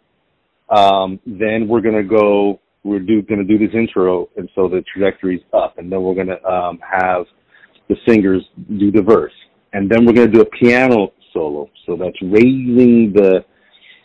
um, 0.71 1.19
then 1.27 1.67
we're 1.69 1.81
gonna 1.81 2.03
go 2.03 2.61
we're 2.89 3.01
do, 3.01 3.23
going 3.23 3.45
to 3.45 3.45
do 3.45 3.59
this 3.59 3.75
intro, 3.75 4.29
and 4.37 4.49
so 4.55 4.69
the 4.69 4.83
trajectory's 4.93 5.43
up, 5.53 5.79
and 5.79 5.91
then 5.93 6.03
we're 6.03 6.15
going 6.15 6.33
to 6.37 6.43
um, 6.45 6.79
have 6.81 7.25
the 7.89 7.97
singers 8.07 8.43
do 8.79 8.91
the 8.91 9.03
verse, 9.03 9.33
and 9.73 9.91
then 9.91 10.05
we're 10.05 10.13
going 10.13 10.31
to 10.31 10.37
do 10.39 10.41
a 10.41 10.51
piano 10.63 11.13
solo, 11.33 11.69
so 11.87 11.97
that's 11.97 12.21
raising 12.23 13.13
the 13.15 13.45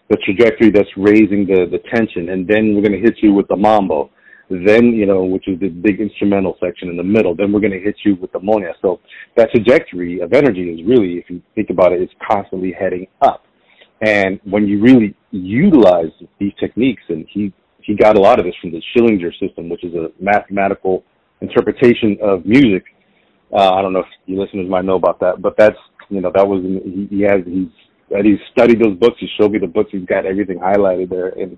the 0.10 0.18
trajectory, 0.18 0.70
that's 0.70 0.90
raising 0.98 1.48
the 1.48 1.66
the 1.72 1.80
tension, 1.94 2.30
and 2.30 2.48
then 2.48 2.76
we're 2.76 2.82
going 2.88 3.00
to 3.00 3.00
hit 3.00 3.16
you 3.22 3.34
with 3.34 3.48
the 3.48 3.56
mambo, 3.56 4.10
then 4.50 4.88
you 4.88 5.06
know, 5.06 5.24
which 5.24 5.48
is 5.48 5.60
the 5.60 5.70
big 5.70 6.00
instrumental 6.00 6.58
section 6.64 6.90
in 6.90 6.98
the 6.98 7.04
middle. 7.04 7.36
Then 7.36 7.52
we're 7.52 7.62
going 7.62 7.72
to 7.72 7.80
hit 7.80 7.96
you 8.06 8.16
with 8.16 8.32
the 8.32 8.40
moña. 8.40 8.74
So 8.82 9.00
that 9.38 9.50
trajectory 9.52 10.20
of 10.20 10.34
energy 10.34 10.70
is 10.70 10.86
really, 10.86 11.14
if 11.18 11.30
you 11.30 11.42
think 11.56 11.70
about 11.70 11.94
it, 11.94 12.02
it's 12.02 12.14
constantly 12.30 12.74
heading 12.78 13.08
up. 13.22 13.46
And 14.02 14.40
when 14.44 14.68
you 14.68 14.82
really 14.82 15.16
utilize 15.32 16.12
these 16.40 16.52
techniques, 16.60 17.04
and 17.08 17.26
he 17.30 17.54
he 17.86 17.96
got 17.96 18.18
a 18.18 18.20
lot 18.20 18.40
of 18.40 18.46
this 18.46 18.56
from 18.62 18.72
the 18.72 18.82
Schillinger 18.96 19.32
system, 19.40 19.70
which 19.70 19.84
is 19.84 19.94
a 19.94 20.10
mathematical 20.20 21.04
interpretation 21.42 22.18
of 22.22 22.46
music. 22.46 22.84
Uh, 23.52 23.72
I 23.72 23.82
don't 23.82 23.94
know 23.94 24.00
if 24.00 24.06
you 24.26 24.40
listeners 24.40 24.70
might 24.70 24.86
know 24.86 24.96
about 24.96 25.20
that, 25.20 25.42
but 25.42 25.56
that's 25.58 25.78
you 26.10 26.22
know 26.22 26.32
that 26.34 26.48
was 26.48 26.64
he, 26.64 27.08
he 27.10 27.22
has 27.22 27.42
he's 27.46 27.70
he's 28.24 28.40
studied 28.52 28.82
those 28.82 28.98
books. 28.98 29.18
He 29.20 29.28
showed 29.40 29.52
me 29.52 29.60
the 29.60 29.68
books. 29.68 29.90
He's 29.92 30.06
got 30.06 30.26
everything 30.26 30.60
highlighted 30.60 31.10
there, 31.10 31.30
and 31.30 31.58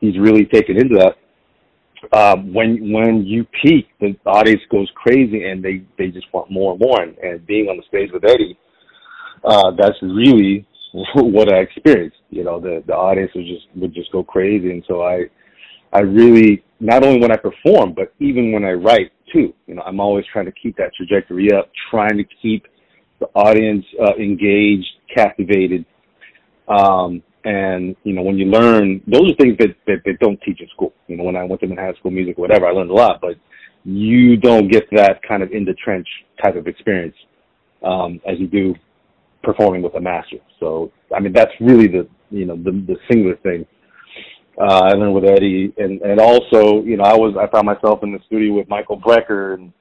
he's 0.00 0.18
really 0.18 0.46
taken 0.46 0.76
into 0.76 0.96
that. 0.96 1.16
Um, 2.12 2.54
when 2.54 2.92
when 2.92 3.24
you 3.24 3.46
peak, 3.62 3.88
the 4.00 4.16
audience 4.26 4.62
goes 4.70 4.90
crazy, 4.94 5.44
and 5.44 5.62
they 5.62 5.82
they 5.98 6.08
just 6.08 6.26
want 6.32 6.50
more 6.50 6.72
and 6.72 6.80
more. 6.80 7.02
And, 7.02 7.18
and 7.18 7.46
being 7.46 7.66
on 7.68 7.76
the 7.76 7.82
stage 7.88 8.10
with 8.12 8.24
Eddie, 8.24 8.58
uh, 9.44 9.72
that's 9.76 10.00
really 10.02 10.66
what 11.14 11.52
I 11.52 11.58
experienced. 11.58 12.18
You 12.30 12.44
know, 12.44 12.60
the 12.60 12.82
the 12.86 12.94
audience 12.94 13.32
would 13.34 13.46
just 13.46 13.66
would 13.74 13.94
just 13.94 14.12
go 14.12 14.22
crazy, 14.22 14.70
and 14.70 14.84
so 14.86 15.02
I 15.02 15.24
I 15.92 16.00
really 16.00 16.62
not 16.80 17.04
only 17.04 17.20
when 17.20 17.32
I 17.32 17.36
perform, 17.36 17.94
but 17.94 18.12
even 18.20 18.52
when 18.52 18.64
I 18.64 18.72
write 18.72 19.12
too. 19.32 19.54
You 19.66 19.74
know, 19.74 19.82
I'm 19.82 20.00
always 20.00 20.24
trying 20.32 20.46
to 20.46 20.52
keep 20.52 20.76
that 20.76 20.94
trajectory 20.94 21.52
up, 21.52 21.70
trying 21.90 22.16
to 22.16 22.24
keep 22.42 22.66
the 23.20 23.26
audience 23.34 23.84
uh, 24.00 24.14
engaged, 24.16 24.86
captivated. 25.14 25.84
Um, 26.68 27.22
and 27.44 27.96
you 28.02 28.12
know, 28.12 28.22
when 28.22 28.36
you 28.36 28.46
learn, 28.46 29.00
those 29.06 29.32
are 29.32 29.34
things 29.36 29.56
that, 29.58 29.74
that 29.86 30.02
they 30.04 30.12
don't 30.20 30.40
teach 30.42 30.60
in 30.60 30.68
school. 30.68 30.92
You 31.06 31.16
know, 31.16 31.24
when 31.24 31.36
I 31.36 31.44
went 31.44 31.60
to 31.60 31.66
Manhattan 31.66 31.96
School 31.96 32.10
of 32.10 32.14
Music, 32.14 32.38
or 32.38 32.42
whatever, 32.42 32.66
I 32.66 32.72
learned 32.72 32.90
a 32.90 32.94
lot, 32.94 33.20
but 33.20 33.36
you 33.84 34.36
don't 34.36 34.68
get 34.68 34.84
that 34.92 35.20
kind 35.26 35.42
of 35.42 35.52
in 35.52 35.64
the 35.64 35.74
trench 35.74 36.08
type 36.42 36.56
of 36.56 36.66
experience 36.66 37.14
um, 37.84 38.20
as 38.28 38.38
you 38.38 38.48
do 38.48 38.74
performing 39.44 39.80
with 39.80 39.94
a 39.94 40.00
master. 40.00 40.38
So, 40.58 40.90
I 41.14 41.20
mean, 41.20 41.32
that's 41.32 41.52
really 41.60 41.86
the 41.86 42.08
you 42.30 42.46
know 42.46 42.56
the 42.56 42.72
the 42.72 42.96
singular 43.08 43.36
thing 43.36 43.64
uh, 44.58 44.80
I 44.84 44.92
learned 44.92 45.14
with 45.14 45.24
Eddie, 45.24 45.72
and 45.76 46.00
and 46.00 46.18
also, 46.18 46.82
you 46.82 46.96
know, 46.96 47.04
I 47.04 47.14
was 47.14 47.36
I 47.38 47.50
found 47.50 47.66
myself 47.66 48.00
in 48.02 48.12
the 48.12 48.18
studio 48.26 48.54
with 48.54 48.68
Michael 48.68 48.98
Brecker 48.98 49.54
in, 49.54 49.72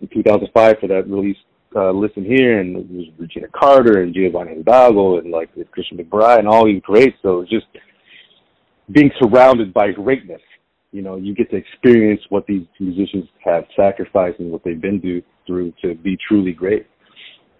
in 0.00 0.08
2005 0.08 0.76
for 0.80 0.88
that 0.88 1.08
release. 1.08 1.36
Uh, 1.76 1.90
listen 1.90 2.24
here, 2.24 2.60
and 2.60 2.76
it 2.76 2.90
was 2.90 3.06
Regina 3.18 3.48
Carter 3.54 4.02
and 4.02 4.14
Giovanni 4.14 4.56
Hidalgo 4.56 5.18
and 5.18 5.30
like 5.30 5.50
Christian 5.72 5.98
McBride 5.98 6.38
and 6.38 6.48
all 6.48 6.66
these 6.66 6.82
greats. 6.82 7.16
So 7.22 7.40
it's 7.40 7.50
just 7.50 7.66
being 8.92 9.10
surrounded 9.20 9.72
by 9.72 9.92
greatness. 9.92 10.40
You 10.92 11.02
know, 11.02 11.16
you 11.16 11.34
get 11.34 11.50
to 11.50 11.56
experience 11.56 12.20
what 12.28 12.46
these 12.46 12.66
musicians 12.78 13.24
have 13.44 13.64
sacrificed 13.76 14.38
and 14.38 14.52
what 14.52 14.62
they've 14.64 14.80
been 14.80 15.00
do, 15.00 15.22
through 15.46 15.72
to 15.82 15.94
be 15.96 16.16
truly 16.28 16.52
great. 16.52 16.86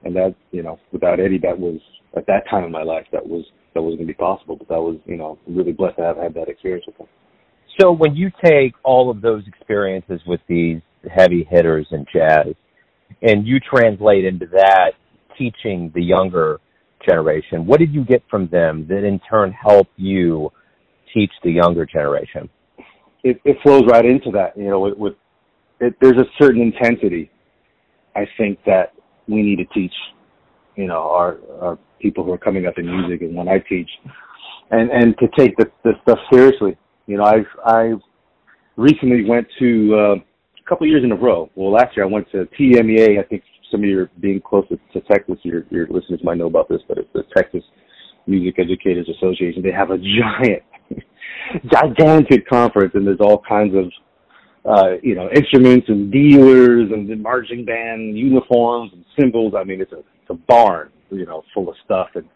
And 0.04 0.14
that, 0.14 0.34
you 0.52 0.62
know, 0.62 0.78
without 0.92 1.18
Eddie, 1.18 1.38
that 1.38 1.58
was 1.58 1.80
at 2.16 2.26
that 2.26 2.48
time 2.48 2.64
in 2.64 2.70
my 2.70 2.82
life, 2.82 3.06
that 3.12 3.26
was 3.26 3.44
that 3.74 3.82
was 3.82 3.94
going 3.96 4.06
to 4.06 4.12
be 4.12 4.14
possible. 4.14 4.56
But 4.56 4.68
that 4.68 4.80
was, 4.80 4.98
you 5.04 5.16
know, 5.16 5.38
really 5.46 5.72
blessed 5.72 5.96
to 5.96 6.02
have 6.02 6.16
had 6.16 6.34
that 6.34 6.48
experience 6.48 6.84
with 6.86 6.98
them. 6.98 7.08
So 7.80 7.90
when 7.92 8.14
you 8.14 8.30
take 8.44 8.74
all 8.84 9.10
of 9.10 9.20
those 9.20 9.42
experiences 9.46 10.20
with 10.26 10.40
these 10.48 10.80
heavy 11.12 11.46
hitters 11.50 11.86
in 11.90 12.06
jazz, 12.12 12.54
and 13.22 13.46
you 13.46 13.58
translate 13.60 14.24
into 14.24 14.46
that 14.46 14.92
teaching 15.36 15.90
the 15.94 16.02
younger 16.02 16.60
generation, 17.08 17.66
what 17.66 17.80
did 17.80 17.92
you 17.92 18.04
get 18.04 18.22
from 18.30 18.48
them 18.48 18.86
that 18.88 19.04
in 19.04 19.20
turn 19.28 19.52
help 19.52 19.88
you 19.96 20.50
teach 21.12 21.30
the 21.42 21.50
younger 21.50 21.84
generation? 21.84 22.48
It, 23.22 23.40
it 23.44 23.56
flows 23.62 23.82
right 23.90 24.04
into 24.04 24.30
that. 24.32 24.56
You 24.56 24.70
know, 24.70 24.80
with, 24.80 24.96
with 24.96 25.14
it, 25.80 25.94
there's 26.00 26.18
a 26.18 26.26
certain 26.40 26.62
intensity, 26.62 27.30
I 28.14 28.26
think 28.38 28.58
that 28.66 28.92
we 29.26 29.42
need 29.42 29.56
to 29.56 29.64
teach. 29.66 29.92
You 30.76 30.86
know, 30.86 31.02
our 31.02 31.38
our 31.60 31.78
people 32.04 32.22
who 32.22 32.32
are 32.32 32.38
coming 32.38 32.66
up 32.66 32.74
in 32.76 32.84
music 32.86 33.22
and 33.22 33.34
when 33.34 33.48
I 33.48 33.58
teach, 33.66 33.88
and 34.70 34.90
and 34.90 35.16
to 35.18 35.26
take 35.38 35.56
the 35.56 35.66
the 35.84 35.92
stuff 36.02 36.18
seriously. 36.30 36.76
You 37.06 37.16
know, 37.16 37.24
I 37.24 37.38
I 37.64 37.94
recently 38.76 39.24
went 39.24 39.46
to 39.58 39.68
uh, 39.94 40.14
a 40.16 40.68
couple 40.68 40.86
years 40.86 41.02
in 41.02 41.12
a 41.12 41.16
row. 41.16 41.50
Well, 41.54 41.72
last 41.72 41.96
year 41.96 42.04
I 42.04 42.08
went 42.08 42.30
to 42.32 42.46
TMEA. 42.58 43.18
I 43.18 43.22
think 43.22 43.42
some 43.70 43.82
of 43.82 43.88
you 43.88 44.06
being 44.20 44.40
close 44.40 44.66
to, 44.68 44.78
to 44.92 45.00
Texas, 45.08 45.36
your 45.42 45.64
your 45.70 45.86
listeners 45.88 46.20
might 46.22 46.36
know 46.36 46.46
about 46.46 46.68
this, 46.68 46.82
but 46.86 46.98
it's 46.98 47.12
the 47.14 47.24
Texas 47.34 47.64
Music 48.26 48.56
Educators 48.58 49.08
Association. 49.16 49.62
They 49.62 49.72
have 49.72 49.90
a 49.90 49.98
giant, 49.98 50.62
gigantic 51.72 52.46
conference, 52.46 52.92
and 52.94 53.06
there's 53.06 53.20
all 53.20 53.42
kinds 53.48 53.74
of 53.74 53.86
uh, 54.66 54.96
you 55.02 55.14
know, 55.14 55.28
instruments 55.34 55.86
and 55.88 56.10
dealers 56.10 56.90
and 56.90 57.22
marching 57.22 57.64
band 57.64 58.16
uniforms 58.16 58.90
and 58.94 59.04
cymbals. 59.18 59.54
I 59.56 59.64
mean, 59.64 59.80
it's 59.80 59.92
a 59.92 59.98
it's 59.98 60.30
a 60.30 60.34
barn 60.34 60.90
you 61.10 61.26
know, 61.26 61.42
full 61.52 61.68
of 61.68 61.76
stuff. 61.84 62.08
And 62.14 62.28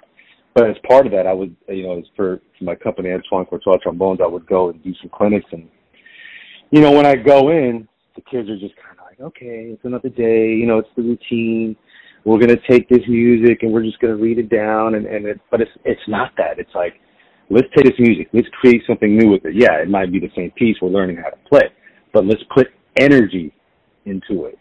but 0.55 0.69
as 0.71 0.77
part 0.89 1.07
of 1.07 1.13
that, 1.13 1.27
I 1.27 1.33
would, 1.33 1.55
you 1.69 1.85
know, 1.85 1.99
as 1.99 2.05
for, 2.17 2.41
for 2.59 2.65
my 2.65 2.75
company, 2.75 3.11
Antoine 3.11 3.47
Courtois 3.47 3.79
Trombones, 3.83 4.21
I 4.23 4.27
would 4.27 4.47
go 4.47 4.71
and 4.71 4.83
do 4.83 4.93
some 5.01 5.11
clinics. 5.13 5.47
And 5.53 5.69
you 6.71 6.81
know, 6.81 6.93
when 6.93 7.07
I 7.07 7.15
go 7.15 7.51
in, 7.51 7.89
the 8.17 8.23
kids 8.23 8.49
are 8.49 8.59
just 8.59 8.75
kind 8.77 8.99
of 8.99 9.05
like, 9.05 9.21
okay, 9.21 9.71
it's 9.73 9.85
another 9.85 10.09
day. 10.09 10.49
You 10.49 10.67
know, 10.67 10.79
it's 10.79 10.89
the 10.97 11.03
routine. 11.03 11.77
We're 12.25 12.39
gonna 12.39 12.61
take 12.69 12.89
this 12.89 13.03
music 13.09 13.63
and 13.63 13.73
we're 13.73 13.85
just 13.85 14.01
gonna 14.01 14.17
read 14.17 14.39
it 14.39 14.51
down. 14.51 14.95
And 14.95 15.07
and 15.07 15.27
it, 15.27 15.41
but 15.51 15.61
it's 15.61 15.71
it's 15.85 16.09
not 16.09 16.33
that. 16.37 16.59
It's 16.59 16.75
like 16.75 16.95
let's 17.51 17.69
take 17.75 17.87
this 17.87 17.99
music, 17.99 18.29
let's 18.33 18.49
create 18.61 18.83
something 18.87 19.17
new 19.17 19.31
with 19.31 19.45
it. 19.45 19.55
Yeah, 19.55 19.81
it 19.81 19.89
might 19.89 20.13
be 20.13 20.21
the 20.21 20.31
same 20.37 20.51
piece. 20.53 20.77
We're 20.81 20.89
learning 20.89 21.17
how 21.17 21.31
to 21.31 21.37
play, 21.49 21.73
but 22.13 22.27
let's 22.27 22.43
put 22.55 22.69
energy 22.99 23.53
into 24.05 24.47
it. 24.47 24.59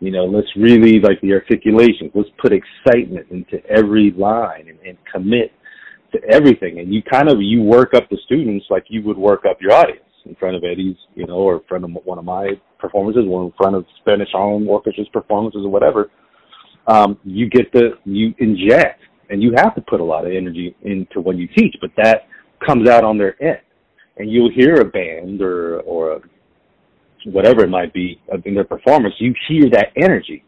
You 0.00 0.10
know, 0.10 0.24
let's 0.24 0.48
really 0.56 0.98
like 0.98 1.20
the 1.20 1.32
articulations. 1.34 2.10
Let's 2.14 2.30
put 2.40 2.52
excitement 2.52 3.26
into 3.30 3.64
every 3.66 4.12
line 4.16 4.68
and, 4.68 4.78
and 4.80 4.98
commit 5.12 5.52
to 6.12 6.18
everything. 6.30 6.80
And 6.80 6.92
you 6.92 7.02
kind 7.02 7.28
of 7.30 7.40
you 7.40 7.62
work 7.62 7.92
up 7.94 8.08
the 8.08 8.16
students 8.24 8.66
like 8.70 8.84
you 8.88 9.02
would 9.02 9.18
work 9.18 9.44
up 9.48 9.58
your 9.60 9.72
audience 9.72 10.00
in 10.24 10.34
front 10.36 10.56
of 10.56 10.64
Eddie's, 10.64 10.96
you 11.14 11.26
know, 11.26 11.34
or 11.34 11.56
in 11.56 11.60
front 11.68 11.84
of 11.84 11.90
one 12.04 12.18
of 12.18 12.24
my 12.24 12.52
performances, 12.78 13.24
or 13.28 13.44
in 13.44 13.52
front 13.56 13.76
of 13.76 13.84
Spanish 14.00 14.28
Harlem 14.32 14.66
Orchestra's 14.66 15.08
performances, 15.12 15.62
or 15.64 15.70
whatever. 15.70 16.10
Um, 16.86 17.18
you 17.24 17.48
get 17.48 17.70
the 17.72 17.90
you 18.04 18.34
inject, 18.38 19.02
and 19.28 19.42
you 19.42 19.52
have 19.56 19.74
to 19.74 19.82
put 19.82 20.00
a 20.00 20.04
lot 20.04 20.26
of 20.26 20.32
energy 20.32 20.74
into 20.82 21.20
what 21.20 21.36
you 21.36 21.46
teach, 21.56 21.76
but 21.80 21.90
that 21.96 22.26
comes 22.66 22.88
out 22.88 23.04
on 23.04 23.18
their 23.18 23.40
end, 23.42 23.60
and 24.16 24.30
you'll 24.30 24.52
hear 24.52 24.76
a 24.76 24.84
band 24.84 25.42
or 25.42 25.80
or 25.80 26.12
a 26.12 26.20
whatever 27.26 27.64
it 27.64 27.70
might 27.70 27.92
be 27.92 28.20
in 28.44 28.54
their 28.54 28.64
performance, 28.64 29.14
you 29.18 29.34
hear 29.48 29.68
that 29.70 29.88
energy 29.96 30.44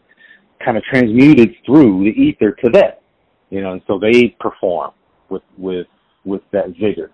kind 0.64 0.76
of 0.76 0.82
transmuted 0.84 1.50
through 1.66 2.04
the 2.04 2.10
ether 2.10 2.52
to 2.64 2.70
them, 2.70 2.92
you 3.50 3.60
know, 3.60 3.72
and 3.72 3.82
so 3.86 3.98
they 3.98 4.36
perform 4.40 4.92
with 5.28 5.42
with 5.58 5.86
with 6.24 6.42
that 6.52 6.68
vigor, 6.80 7.10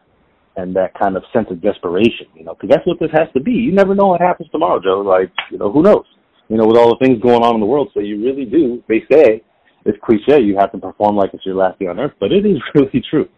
and 0.57 0.75
that 0.77 0.93
kind 0.99 1.17
of 1.17 1.23
sense 1.33 1.47
of 1.51 1.63
desperation, 1.63 2.27
you 2.35 2.45
know, 2.45 2.55
because 2.55 2.69
that's 2.69 2.87
what 2.87 2.99
this 3.01 3.11
has 3.13 3.29
to 3.33 3.41
be. 3.41 3.53
You 3.53 3.73
never 3.73 3.95
know 3.95 4.09
what 4.09 4.21
happens 4.21 4.51
tomorrow, 4.51 4.81
Joe. 4.83 5.01
Like, 5.01 5.33
you 5.51 5.59
know, 5.59 5.73
who 5.73 5.83
knows? 5.83 6.05
You 6.49 6.57
know, 6.57 6.67
with 6.67 6.77
all 6.77 6.91
the 6.91 7.05
things 7.05 7.23
going 7.23 7.43
on 7.43 7.55
in 7.55 7.61
the 7.61 7.67
world, 7.67 7.91
so 7.95 8.01
you 8.01 8.23
really 8.25 8.45
do. 8.45 8.83
They 8.89 9.01
say 9.11 9.43
it's 9.85 9.99
cliche. 10.05 10.43
You 10.43 10.57
have 10.59 10.73
to 10.73 10.79
perform 10.79 11.17
like 11.17 11.31
it's 11.33 11.45
your 11.47 11.55
last 11.55 11.79
day 11.79 11.87
on 11.87 11.99
earth, 11.99 12.13
but 12.21 12.33
it 12.33 12.45
is 12.45 12.59
really 12.75 13.03
true. 13.11 13.29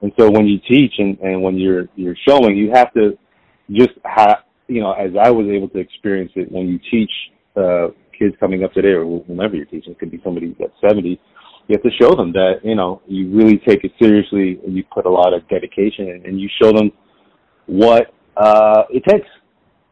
And 0.00 0.12
so 0.18 0.30
when 0.30 0.46
you 0.46 0.58
teach 0.68 0.92
and, 0.98 1.18
and 1.18 1.42
when 1.42 1.56
you're 1.56 1.88
you're 1.96 2.16
showing, 2.26 2.56
you 2.56 2.70
have 2.72 2.92
to 2.94 3.18
just 3.70 3.90
have 4.04 4.38
you 4.68 4.80
know, 4.80 4.92
as 4.92 5.10
I 5.20 5.30
was 5.30 5.46
able 5.48 5.68
to 5.70 5.78
experience 5.78 6.32
it 6.36 6.52
when 6.52 6.68
you 6.68 6.78
teach 6.90 7.10
uh, 7.56 7.88
kids 8.16 8.34
coming 8.38 8.64
up 8.64 8.72
today 8.72 8.92
or 8.92 9.24
whomever 9.24 9.56
you're 9.56 9.66
teaching, 9.66 9.92
it 9.92 9.98
could 9.98 10.10
be 10.10 10.20
somebody 10.22 10.54
that's 10.58 10.72
70, 10.86 11.20
you 11.68 11.74
have 11.74 11.82
to 11.82 11.90
show 12.00 12.14
them 12.14 12.32
that, 12.32 12.60
you 12.62 12.74
know, 12.74 13.02
you 13.06 13.30
really 13.30 13.58
take 13.66 13.84
it 13.84 13.92
seriously 14.00 14.58
and 14.64 14.76
you 14.76 14.84
put 14.92 15.06
a 15.06 15.10
lot 15.10 15.32
of 15.34 15.46
dedication 15.48 16.08
in, 16.08 16.22
and 16.24 16.40
you 16.40 16.48
show 16.60 16.72
them 16.72 16.90
what 17.66 18.12
uh, 18.36 18.84
it 18.90 19.02
takes 19.08 19.28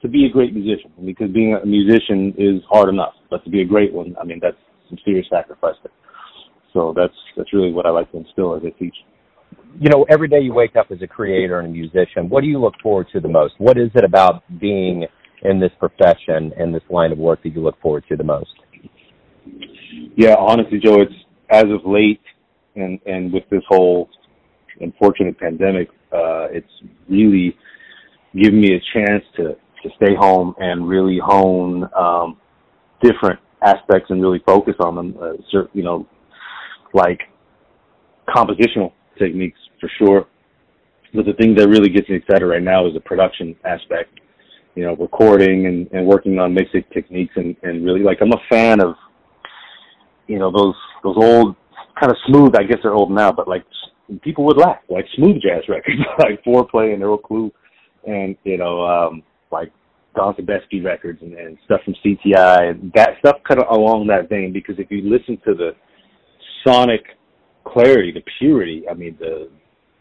to 0.02 0.08
be 0.08 0.26
a 0.26 0.30
great 0.30 0.54
musician. 0.54 0.90
Because 1.04 1.30
being 1.32 1.54
a 1.54 1.66
musician 1.66 2.34
is 2.38 2.62
hard 2.70 2.88
enough, 2.88 3.14
but 3.30 3.44
to 3.44 3.50
be 3.50 3.62
a 3.62 3.64
great 3.64 3.92
one, 3.92 4.16
I 4.20 4.24
mean, 4.24 4.40
that's 4.40 4.56
some 4.88 4.98
serious 5.04 5.26
sacrifice 5.30 5.74
there. 5.82 5.92
So 6.72 6.92
that's 6.94 7.14
that's 7.36 7.52
really 7.52 7.72
what 7.72 7.86
I 7.86 7.90
like 7.90 8.10
to 8.12 8.18
instill 8.18 8.54
as 8.54 8.62
I 8.64 8.70
teach 8.78 8.94
you 9.78 9.90
know, 9.90 10.06
every 10.08 10.28
day 10.28 10.40
you 10.40 10.52
wake 10.52 10.76
up 10.76 10.86
as 10.90 11.02
a 11.02 11.06
creator 11.06 11.58
and 11.60 11.68
a 11.68 11.70
musician, 11.70 12.28
what 12.28 12.42
do 12.42 12.46
you 12.46 12.58
look 12.58 12.74
forward 12.82 13.08
to 13.12 13.20
the 13.20 13.28
most? 13.28 13.54
What 13.58 13.78
is 13.78 13.90
it 13.94 14.04
about 14.04 14.42
being 14.58 15.06
in 15.42 15.60
this 15.60 15.70
profession 15.78 16.52
and 16.58 16.74
this 16.74 16.82
line 16.90 17.12
of 17.12 17.18
work 17.18 17.42
that 17.42 17.50
you 17.50 17.62
look 17.62 17.80
forward 17.80 18.04
to 18.08 18.16
the 18.16 18.24
most? 18.24 18.54
Yeah, 20.16 20.34
honestly, 20.38 20.80
Joe, 20.82 21.02
it's 21.02 21.12
as 21.50 21.64
of 21.64 21.80
late 21.84 22.20
and 22.74 22.98
and 23.06 23.32
with 23.32 23.44
this 23.50 23.62
whole 23.68 24.08
unfortunate 24.80 25.38
pandemic, 25.38 25.88
uh, 26.12 26.48
it's 26.50 26.66
really 27.08 27.56
given 28.34 28.60
me 28.60 28.74
a 28.74 28.98
chance 28.98 29.24
to 29.36 29.56
to 29.82 29.90
stay 29.96 30.14
home 30.18 30.54
and 30.58 30.88
really 30.88 31.18
hone 31.22 31.88
um, 31.96 32.38
different 33.02 33.38
aspects 33.62 34.10
and 34.10 34.20
really 34.20 34.42
focus 34.46 34.74
on 34.80 34.94
them. 34.94 35.16
Uh, 35.20 35.62
you 35.72 35.82
know, 35.82 36.06
like 36.92 37.20
compositional 38.28 38.92
techniques 39.18 39.58
for 39.80 39.90
sure. 39.98 40.26
But 41.14 41.26
the 41.26 41.32
thing 41.34 41.54
that 41.56 41.68
really 41.68 41.88
gets 41.88 42.08
me 42.08 42.16
excited 42.16 42.44
right 42.44 42.62
now 42.62 42.86
is 42.86 42.94
the 42.94 43.00
production 43.00 43.56
aspect. 43.64 44.20
You 44.74 44.84
know, 44.84 44.96
recording 44.96 45.66
and, 45.66 45.90
and 45.92 46.06
working 46.06 46.38
on 46.38 46.52
mixing 46.52 46.84
techniques 46.92 47.32
and, 47.36 47.56
and 47.62 47.84
really 47.84 48.02
like 48.02 48.18
I'm 48.20 48.32
a 48.32 48.42
fan 48.50 48.80
of 48.82 48.94
you 50.26 50.38
know 50.38 50.52
those 50.52 50.74
those 51.02 51.16
old 51.16 51.56
kind 51.98 52.10
of 52.10 52.16
smooth. 52.26 52.54
I 52.56 52.64
guess 52.64 52.78
they're 52.82 52.92
old 52.92 53.10
now, 53.10 53.32
but 53.32 53.48
like 53.48 53.64
people 54.20 54.44
would 54.44 54.58
laugh 54.58 54.78
like 54.90 55.06
smooth 55.16 55.40
jazz 55.40 55.62
records 55.68 55.98
like 56.18 56.44
Fourplay 56.44 56.92
and 56.92 57.02
Earl 57.02 57.18
Klugh 57.18 57.50
and 58.06 58.36
you 58.44 58.58
know 58.58 58.84
um 58.84 59.22
like 59.50 59.72
Don 60.14 60.34
Sebesky 60.34 60.84
records 60.84 61.22
and, 61.22 61.32
and 61.32 61.56
stuff 61.64 61.80
from 61.84 61.94
CTI 62.04 62.70
and 62.70 62.92
that 62.94 63.12
stuff 63.20 63.36
kind 63.48 63.60
of 63.62 63.74
along 63.74 64.08
that 64.08 64.28
vein 64.28 64.52
because 64.52 64.74
if 64.78 64.90
you 64.90 65.08
listen 65.10 65.38
to 65.46 65.54
the 65.54 65.70
sonic 66.66 67.02
clarity, 67.64 68.12
the 68.12 68.22
purity. 68.38 68.84
I 68.90 68.94
mean, 68.94 69.16
the 69.18 69.50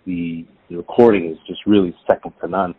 the, 0.06 0.46
the 0.70 0.78
recording 0.78 1.32
is 1.32 1.38
just 1.48 1.66
really 1.66 1.96
second 2.08 2.34
to 2.42 2.48
none. 2.48 2.76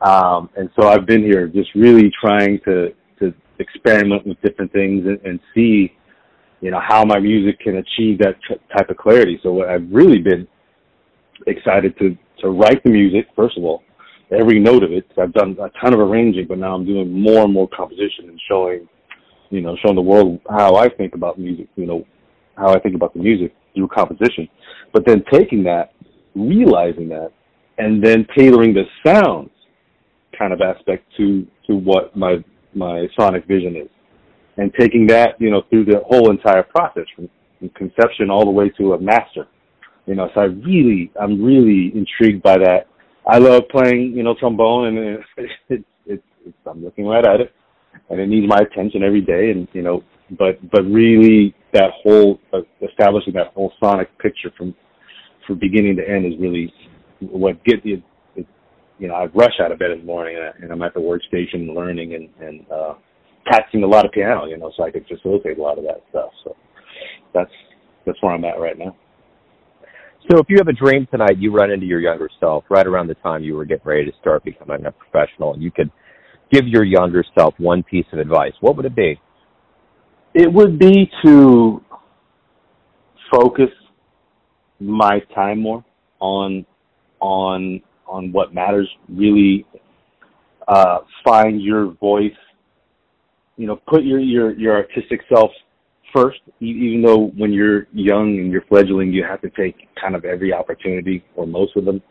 Um, 0.00 0.50
and 0.56 0.68
so 0.78 0.88
I've 0.88 1.06
been 1.06 1.22
here 1.22 1.46
just 1.46 1.70
really 1.74 2.10
trying 2.20 2.60
to 2.64 2.92
to 3.20 3.32
experiment 3.60 4.26
with 4.26 4.40
different 4.42 4.72
things 4.72 5.06
and, 5.06 5.20
and 5.24 5.38
see, 5.54 5.92
you 6.60 6.70
know, 6.72 6.80
how 6.80 7.04
my 7.04 7.20
music 7.20 7.60
can 7.60 7.76
achieve 7.76 8.18
that 8.18 8.34
t- 8.48 8.56
type 8.76 8.90
of 8.90 8.96
clarity. 8.96 9.38
So 9.42 9.64
I've 9.64 9.88
really 9.90 10.18
been 10.18 10.46
excited 11.46 11.96
to 11.98 12.16
to 12.40 12.48
write 12.50 12.82
the 12.82 12.90
music 12.90 13.28
first 13.36 13.56
of 13.56 13.64
all, 13.64 13.82
every 14.32 14.58
note 14.58 14.82
of 14.82 14.92
it. 14.92 15.06
I've 15.16 15.32
done 15.32 15.56
a 15.60 15.70
ton 15.80 15.94
of 15.94 16.00
arranging, 16.00 16.46
but 16.48 16.58
now 16.58 16.74
I'm 16.74 16.84
doing 16.84 17.12
more 17.12 17.44
and 17.44 17.52
more 17.52 17.68
composition 17.68 18.28
and 18.28 18.40
showing, 18.48 18.88
you 19.50 19.60
know, 19.60 19.76
showing 19.82 19.94
the 19.94 20.02
world 20.02 20.40
how 20.50 20.74
I 20.74 20.88
think 20.88 21.14
about 21.14 21.38
music. 21.38 21.68
You 21.76 21.86
know, 21.86 22.06
how 22.56 22.74
I 22.74 22.80
think 22.80 22.96
about 22.96 23.14
the 23.14 23.20
music 23.20 23.54
through 23.74 23.88
composition. 23.88 24.48
But 24.92 25.06
then 25.06 25.24
taking 25.32 25.62
that, 25.64 25.92
realizing 26.34 27.08
that, 27.08 27.30
and 27.78 28.02
then 28.02 28.26
tailoring 28.36 28.74
the 28.74 28.84
sounds 29.04 29.50
kind 30.38 30.52
of 30.52 30.60
aspect 30.60 31.04
to 31.16 31.46
to 31.66 31.76
what 31.76 32.16
my 32.16 32.36
my 32.74 33.06
sonic 33.18 33.46
vision 33.46 33.76
is, 33.76 33.88
and 34.56 34.72
taking 34.78 35.06
that 35.06 35.40
you 35.40 35.50
know 35.50 35.62
through 35.70 35.84
the 35.84 36.00
whole 36.06 36.30
entire 36.30 36.62
process 36.62 37.04
from, 37.14 37.28
conception 37.76 38.28
all 38.28 38.44
the 38.44 38.50
way 38.50 38.68
to 38.70 38.94
a 38.94 39.00
master. 39.00 39.46
You 40.06 40.16
know, 40.16 40.28
so 40.34 40.40
I 40.40 40.44
really 40.44 41.12
I'm 41.20 41.42
really 41.42 41.92
intrigued 41.94 42.42
by 42.42 42.58
that. 42.58 42.88
I 43.24 43.38
love 43.38 43.62
playing 43.70 44.14
you 44.16 44.22
know 44.22 44.34
trombone, 44.34 44.86
and 44.88 44.98
it's 44.98 45.24
it's, 45.68 45.84
it's, 46.06 46.22
it's 46.44 46.56
I'm 46.66 46.82
looking 46.82 47.06
right 47.06 47.24
at 47.24 47.40
it, 47.40 47.52
and 48.10 48.20
it 48.20 48.26
needs 48.26 48.48
my 48.48 48.58
attention 48.58 49.04
every 49.04 49.20
day, 49.20 49.50
and 49.50 49.68
you 49.72 49.82
know 49.82 50.02
but 50.38 50.58
but 50.70 50.82
really 50.84 51.54
that 51.72 51.90
whole 52.02 52.40
uh, 52.52 52.60
establishing 52.88 53.34
that 53.34 53.48
whole 53.54 53.72
sonic 53.80 54.08
picture 54.18 54.50
from 54.56 54.74
from 55.46 55.58
beginning 55.58 55.96
to 55.96 56.08
end 56.08 56.26
is 56.26 56.38
really 56.40 56.72
what 57.20 57.62
gets 57.64 57.82
you. 57.84 58.02
It, 58.36 58.46
you 58.98 59.08
know, 59.08 59.14
I 59.14 59.26
rush 59.26 59.54
out 59.60 59.72
of 59.72 59.78
bed 59.78 59.90
in 59.90 60.00
the 60.00 60.04
morning 60.04 60.36
and, 60.36 60.44
I, 60.46 60.50
and 60.62 60.72
I'm 60.72 60.82
at 60.82 60.94
the 60.94 61.00
workstation 61.00 61.74
learning 61.74 62.14
and 62.14 62.28
and 62.40 62.66
uh, 62.70 62.94
practicing 63.44 63.82
a 63.82 63.86
lot 63.86 64.04
of 64.04 64.12
piano. 64.12 64.46
You 64.46 64.58
know, 64.58 64.72
so 64.76 64.84
I 64.84 64.90
could 64.90 65.06
facilitate 65.06 65.58
a 65.58 65.62
lot 65.62 65.78
of 65.78 65.84
that 65.84 66.02
stuff. 66.10 66.30
So 66.44 66.56
that's 67.34 67.50
that's 68.06 68.20
where 68.22 68.32
I'm 68.32 68.44
at 68.44 68.60
right 68.60 68.78
now. 68.78 68.96
So 70.30 70.38
if 70.38 70.46
you 70.48 70.56
have 70.58 70.68
a 70.68 70.72
dream 70.72 71.06
tonight, 71.10 71.38
you 71.38 71.52
run 71.52 71.70
into 71.70 71.86
your 71.86 72.00
younger 72.00 72.28
self 72.38 72.64
right 72.70 72.86
around 72.86 73.08
the 73.08 73.14
time 73.14 73.42
you 73.42 73.54
were 73.54 73.64
getting 73.64 73.84
ready 73.84 74.04
to 74.04 74.12
start 74.20 74.44
becoming 74.44 74.86
a 74.86 74.92
professional, 74.92 75.54
and 75.54 75.62
you 75.62 75.72
could 75.72 75.90
give 76.52 76.66
your 76.66 76.84
younger 76.84 77.24
self 77.36 77.54
one 77.58 77.82
piece 77.82 78.06
of 78.12 78.18
advice. 78.18 78.52
What 78.60 78.76
would 78.76 78.86
it 78.86 78.94
be? 78.94 79.20
It 80.34 80.52
would 80.52 80.78
be 80.78 81.10
to 81.24 81.82
focus 83.32 83.68
my 84.82 85.20
time 85.34 85.60
more 85.60 85.84
on 86.20 86.66
on 87.20 87.80
on 88.06 88.32
what 88.32 88.54
matters. 88.54 88.88
Really 89.08 89.66
uh, 90.68 90.98
find 91.24 91.62
your 91.62 91.92
voice. 91.94 92.32
You 93.56 93.66
know, 93.66 93.76
put 93.76 94.02
your 94.02 94.18
your 94.18 94.52
your 94.52 94.76
artistic 94.76 95.20
self 95.32 95.50
first. 96.14 96.40
Even 96.60 97.02
though 97.02 97.30
when 97.36 97.52
you're 97.52 97.86
young 97.92 98.38
and 98.38 98.50
you're 98.50 98.64
fledgling, 98.68 99.12
you 99.12 99.24
have 99.24 99.40
to 99.42 99.50
take 99.50 99.88
kind 100.00 100.14
of 100.14 100.24
every 100.24 100.52
opportunity 100.52 101.24
or 101.36 101.46
most 101.46 101.76
of 101.76 101.84
them. 101.84 102.02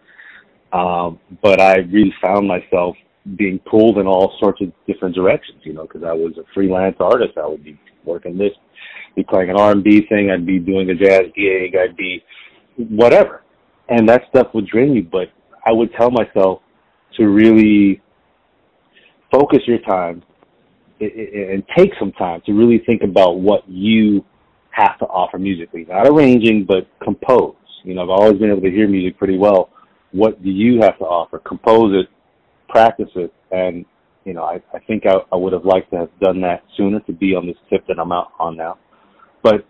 Um, 0.73 1.19
but 1.41 1.60
I 1.60 1.79
really 1.79 2.13
found 2.21 2.47
myself 2.47 2.95
being 3.36 3.60
pulled 3.60 3.97
in 3.97 4.07
all 4.07 4.36
sorts 4.39 4.62
of 4.62 4.71
different 4.88 5.15
directions. 5.15 5.62
You 5.63 5.73
know, 5.73 5.84
because 5.84 6.03
I 6.03 6.13
was 6.13 6.38
a 6.38 6.43
freelance 6.53 6.97
artist. 6.99 7.38
I 7.38 7.47
would 7.47 7.63
be 7.63 7.79
working 8.05 8.38
this, 8.38 8.51
be 9.15 9.23
playing 9.23 9.49
an 9.49 9.57
R&B 9.57 10.07
thing, 10.07 10.31
I'd 10.31 10.45
be 10.45 10.60
doing 10.60 10.89
a 10.89 10.95
jazz 10.95 11.25
gig, 11.36 11.75
I'd 11.75 11.95
be 11.95 12.23
whatever. 12.89 13.44
And 13.89 14.08
that 14.10 14.24
stuff 14.30 14.48
would 14.54 14.67
drain 14.67 14.94
you, 14.94 15.04
but 15.04 15.30
I 15.65 15.72
would 15.72 15.91
tell 15.94 16.12
myself 16.12 16.62
to 17.17 17.28
really 17.28 18.02
focus 19.32 19.60
your 19.67 19.80
time 19.80 20.24
and 21.00 21.63
take 21.76 21.91
some 22.00 22.12
time 22.13 22.41
to 22.46 22.54
really 22.54 22.82
think 22.86 23.02
about 23.04 23.39
what 23.39 23.67
you 23.67 24.24
have 24.70 24.98
to 25.00 25.06
offer 25.06 25.38
musically. 25.38 25.86
Not 25.86 26.08
arranging, 26.08 26.65
but 26.65 26.88
compose. 27.04 27.56
You 27.84 27.96
know, 27.96 28.04
I've 28.04 28.10
always 28.10 28.39
been 28.39 28.52
able 28.52 28.62
to 28.62 28.70
hear 28.70 28.88
music 28.88 29.17
pretty 29.17 29.38
well. 29.38 29.70
What 30.12 30.44
do 30.44 30.50
you 30.50 30.82
have 30.82 30.98
to 31.00 31.06
offer? 31.06 31.39
Compose 31.39 31.96
it, 31.96 32.10
practice 32.70 33.10
it, 33.15 33.34
and 33.52 33.86
you 34.26 34.34
know, 34.34 34.44
I, 34.44 34.62
I 34.74 34.80
think 34.86 35.06
I, 35.06 35.15
I 35.32 35.36
would 35.36 35.54
have 35.54 35.65
liked 35.65 35.91
to 35.91 35.98
have 35.98 36.10
done 36.22 36.41
that 36.41 36.63
sooner 36.78 37.00
to 37.02 37.13
be 37.13 37.34
on 37.34 37.48
this 37.48 37.56
tip 37.70 37.86
that 37.88 37.98
I'm 38.00 38.12
out 38.12 38.32
on 38.39 38.56
now. 38.56 38.78
But 39.41 39.65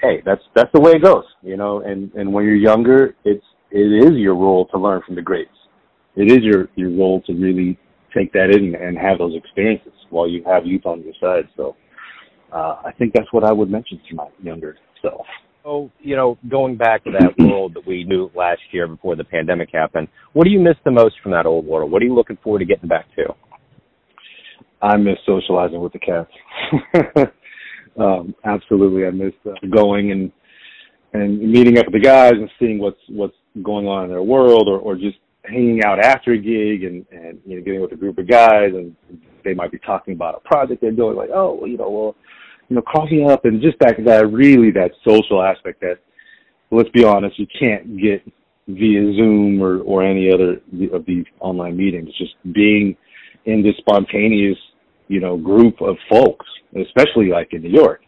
hey, 0.00 0.22
that's 0.24 0.42
that's 0.54 0.70
the 0.72 0.80
way 0.80 0.92
it 0.92 1.02
goes, 1.02 1.24
you 1.42 1.56
know. 1.56 1.80
And 1.80 2.12
and 2.14 2.32
when 2.32 2.44
you're 2.44 2.54
younger, 2.54 3.14
it's 3.24 3.44
it 3.70 4.04
is 4.04 4.12
your 4.18 4.34
role 4.34 4.66
to 4.66 4.78
learn 4.78 5.02
from 5.06 5.14
the 5.14 5.22
greats. 5.22 5.50
It 6.16 6.30
is 6.30 6.38
your 6.42 6.68
your 6.76 6.90
role 6.90 7.22
to 7.26 7.32
really 7.32 7.78
take 8.16 8.32
that 8.32 8.50
in 8.50 8.74
and 8.74 8.96
have 8.96 9.18
those 9.18 9.34
experiences 9.36 9.92
while 10.10 10.28
you 10.28 10.42
have 10.46 10.64
youth 10.66 10.86
on 10.86 11.02
your 11.02 11.14
side. 11.20 11.48
So 11.56 11.76
uh, 12.52 12.76
I 12.84 12.92
think 12.98 13.12
that's 13.12 13.32
what 13.32 13.44
I 13.44 13.52
would 13.52 13.70
mention 13.70 14.00
to 14.08 14.14
my 14.14 14.28
younger 14.42 14.76
self. 15.02 15.26
Oh, 15.66 15.90
you 15.98 16.14
know, 16.14 16.38
going 16.48 16.76
back 16.76 17.02
to 17.04 17.10
that 17.12 17.34
world 17.38 17.74
that 17.74 17.86
we 17.86 18.04
knew 18.04 18.30
last 18.34 18.60
year 18.70 18.86
before 18.86 19.16
the 19.16 19.24
pandemic 19.24 19.70
happened, 19.72 20.08
what 20.34 20.44
do 20.44 20.50
you 20.50 20.60
miss 20.60 20.76
the 20.84 20.90
most 20.90 21.16
from 21.22 21.32
that 21.32 21.46
old 21.46 21.66
world? 21.66 21.90
What 21.90 22.02
are 22.02 22.04
you 22.04 22.14
looking 22.14 22.38
forward 22.42 22.60
to 22.60 22.64
getting 22.64 22.88
back 22.88 23.06
to? 23.16 23.34
I 24.82 24.96
miss 24.98 25.16
socializing 25.24 25.80
with 25.80 25.94
the 25.94 25.98
cats. 25.98 26.30
um, 27.98 28.34
absolutely, 28.44 29.06
I 29.06 29.10
miss 29.10 29.32
uh, 29.46 29.54
going 29.72 30.12
and 30.12 30.32
and 31.12 31.38
meeting 31.38 31.78
up 31.78 31.86
with 31.86 31.94
the 31.94 32.00
guys 32.00 32.32
and 32.32 32.50
seeing 32.58 32.78
what's 32.78 33.00
what's 33.08 33.36
going 33.62 33.86
on 33.86 34.04
in 34.04 34.10
their 34.10 34.22
world, 34.22 34.68
or 34.68 34.78
or 34.78 34.96
just 34.96 35.18
hanging 35.44 35.82
out 35.84 35.98
after 35.98 36.32
a 36.32 36.38
gig 36.38 36.84
and 36.84 37.04
and 37.12 37.38
you 37.46 37.56
know 37.56 37.64
getting 37.64 37.80
with 37.80 37.92
a 37.92 37.96
group 37.96 38.18
of 38.18 38.28
guys 38.28 38.70
and 38.72 38.94
they 39.44 39.54
might 39.54 39.70
be 39.70 39.78
talking 39.78 40.14
about 40.14 40.34
a 40.34 40.48
project 40.48 40.80
they're 40.80 40.90
doing, 40.90 41.16
like 41.16 41.30
oh 41.32 41.54
well, 41.54 41.68
you 41.68 41.76
know 41.76 41.90
well 41.90 42.16
you 42.68 42.76
know 42.76 42.82
coffee 42.82 43.24
up 43.24 43.44
and 43.44 43.60
just 43.60 43.78
that 43.80 43.96
that 44.04 44.26
really 44.32 44.70
that 44.70 44.90
social 45.06 45.42
aspect 45.42 45.80
that 45.80 45.98
let's 46.70 46.88
be 46.90 47.04
honest 47.04 47.38
you 47.38 47.46
can't 47.58 48.00
get 48.00 48.22
via 48.68 49.12
Zoom 49.14 49.62
or, 49.62 49.80
or 49.80 50.02
any 50.02 50.32
other 50.32 50.60
of 50.92 51.04
these 51.06 51.24
online 51.40 51.76
meetings. 51.76 52.08
Just 52.18 52.34
being 52.52 52.96
in 53.44 53.62
this 53.62 53.76
spontaneous, 53.78 54.58
you 55.08 55.20
know, 55.20 55.36
group 55.36 55.80
of 55.80 55.96
folks, 56.10 56.46
especially 56.80 57.28
like 57.28 57.48
in 57.52 57.62
New 57.62 57.70
York. 57.70 58.00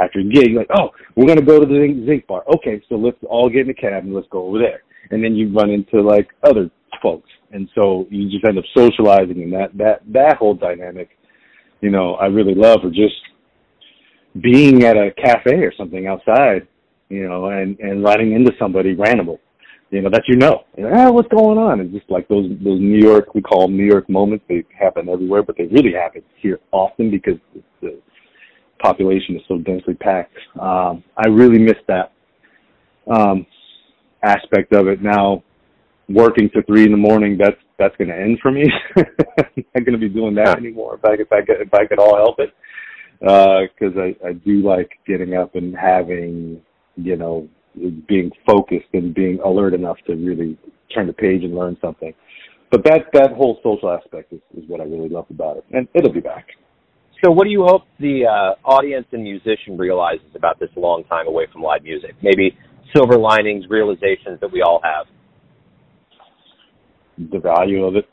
After 0.00 0.20
a 0.20 0.24
gig, 0.24 0.54
like, 0.54 0.68
oh, 0.78 0.90
we're 1.16 1.26
gonna 1.26 1.42
go 1.42 1.58
to 1.58 1.66
the 1.66 1.80
zinc, 1.80 2.06
zinc 2.06 2.26
bar. 2.28 2.44
Okay, 2.54 2.80
so 2.88 2.94
let's 2.94 3.16
all 3.28 3.50
get 3.50 3.62
in 3.62 3.70
a 3.70 3.74
cab 3.74 4.04
and 4.04 4.14
let's 4.14 4.28
go 4.30 4.46
over 4.46 4.58
there. 4.58 4.82
And 5.10 5.22
then 5.22 5.34
you 5.34 5.52
run 5.52 5.70
into 5.70 6.00
like 6.00 6.28
other 6.44 6.70
folks, 7.02 7.28
and 7.52 7.68
so 7.74 8.06
you 8.10 8.30
just 8.30 8.44
end 8.44 8.58
up 8.58 8.64
socializing, 8.76 9.42
and 9.42 9.52
that 9.52 9.76
that 9.76 10.02
that 10.12 10.36
whole 10.36 10.54
dynamic, 10.54 11.10
you 11.80 11.90
know, 11.90 12.14
I 12.14 12.26
really 12.26 12.54
love. 12.54 12.80
Or 12.84 12.90
just 12.90 13.16
being 14.40 14.84
at 14.84 14.96
a 14.96 15.10
cafe 15.20 15.56
or 15.56 15.72
something 15.76 16.06
outside, 16.06 16.68
you 17.08 17.28
know, 17.28 17.46
and 17.46 17.78
and 17.80 18.04
running 18.04 18.32
into 18.32 18.52
somebody 18.58 18.94
randomly 18.94 19.38
you 19.90 20.02
know, 20.02 20.10
that 20.10 20.24
you 20.28 20.36
know. 20.36 20.64
And, 20.76 20.86
ah, 20.86 21.10
what's 21.10 21.28
going 21.28 21.58
on? 21.58 21.80
And 21.80 21.92
just 21.92 22.10
like 22.10 22.28
those 22.28 22.48
those 22.62 22.80
New 22.80 22.98
York, 22.98 23.34
we 23.34 23.42
call 23.42 23.62
them 23.62 23.76
New 23.76 23.86
York 23.86 24.08
moments. 24.08 24.44
They 24.48 24.64
happen 24.78 25.08
everywhere, 25.08 25.42
but 25.42 25.56
they 25.56 25.64
really 25.64 25.92
happen 25.92 26.22
here 26.36 26.60
often 26.72 27.10
because 27.10 27.38
the 27.80 27.98
population 28.80 29.36
is 29.36 29.42
so 29.48 29.58
densely 29.58 29.94
packed. 29.94 30.36
Um, 30.60 31.02
I 31.16 31.28
really 31.28 31.58
miss 31.58 31.76
that 31.88 32.12
um, 33.10 33.46
aspect 34.22 34.72
of 34.72 34.88
it. 34.88 35.02
Now, 35.02 35.42
working 36.08 36.50
to 36.50 36.62
three 36.62 36.84
in 36.84 36.90
the 36.90 36.96
morning, 36.96 37.38
that's 37.38 37.56
that's 37.78 37.96
going 37.96 38.08
to 38.08 38.16
end 38.16 38.38
for 38.42 38.50
me. 38.50 38.64
I'm 38.96 39.64
not 39.74 39.84
going 39.84 39.92
to 39.92 39.98
be 39.98 40.08
doing 40.08 40.34
that 40.34 40.58
anymore. 40.58 40.96
If 40.96 41.04
I 41.04 41.14
if 41.14 41.32
I 41.32 41.40
could 41.44 41.60
if 41.60 41.72
I 41.74 41.86
could 41.86 41.98
all 41.98 42.16
help 42.16 42.38
it, 42.40 42.52
because 43.20 43.96
uh, 43.96 44.26
I 44.26 44.28
I 44.28 44.32
do 44.32 44.62
like 44.62 44.90
getting 45.06 45.34
up 45.34 45.54
and 45.54 45.74
having 45.76 46.60
you 46.96 47.16
know 47.16 47.48
being 48.08 48.30
focused 48.46 48.88
and 48.92 49.14
being 49.14 49.38
alert 49.44 49.74
enough 49.74 49.96
to 50.06 50.14
really 50.14 50.58
turn 50.94 51.06
the 51.06 51.12
page 51.12 51.44
and 51.44 51.54
learn 51.54 51.76
something. 51.80 52.12
But 52.70 52.84
that 52.84 53.06
that 53.14 53.32
whole 53.32 53.58
social 53.62 53.90
aspect 53.90 54.32
is, 54.32 54.40
is 54.56 54.64
what 54.68 54.80
I 54.80 54.84
really 54.84 55.08
love 55.08 55.26
about 55.30 55.58
it, 55.58 55.64
and 55.72 55.88
it'll 55.94 56.12
be 56.12 56.20
back. 56.20 56.48
So, 57.24 57.32
what 57.32 57.44
do 57.44 57.50
you 57.50 57.64
hope 57.64 57.82
the 57.98 58.26
uh, 58.26 58.68
audience 58.68 59.06
and 59.12 59.22
musician 59.22 59.76
realizes 59.76 60.26
about 60.36 60.60
this 60.60 60.68
long 60.76 61.02
time 61.04 61.26
away 61.26 61.46
from 61.52 61.62
live 61.62 61.82
music? 61.82 62.14
Maybe 62.22 62.56
silver 62.94 63.18
linings, 63.18 63.64
realizations 63.68 64.38
that 64.40 64.52
we 64.52 64.62
all 64.62 64.80
have. 64.84 65.06
The 67.32 67.40
value 67.40 67.84
of 67.84 67.96
it, 67.96 68.08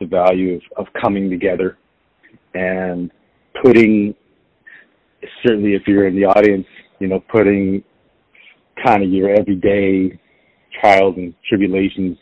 the 0.00 0.06
value 0.06 0.54
of, 0.54 0.86
of 0.86 0.86
coming 1.00 1.28
together, 1.28 1.76
and 2.54 3.10
putting. 3.62 4.14
Certainly, 5.44 5.74
if 5.74 5.82
you're 5.86 6.06
in 6.06 6.14
the 6.14 6.24
audience, 6.24 6.66
you 7.00 7.08
know, 7.08 7.20
putting 7.30 7.82
kind 8.84 9.02
of 9.02 9.10
your 9.10 9.30
everyday 9.30 10.18
trials 10.80 11.14
and 11.16 11.34
tribulations, 11.48 12.16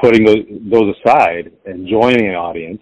putting 0.00 0.24
those, 0.24 0.44
those 0.70 0.94
aside 0.96 1.52
and 1.64 1.88
joining 1.88 2.28
an 2.28 2.34
audience 2.34 2.80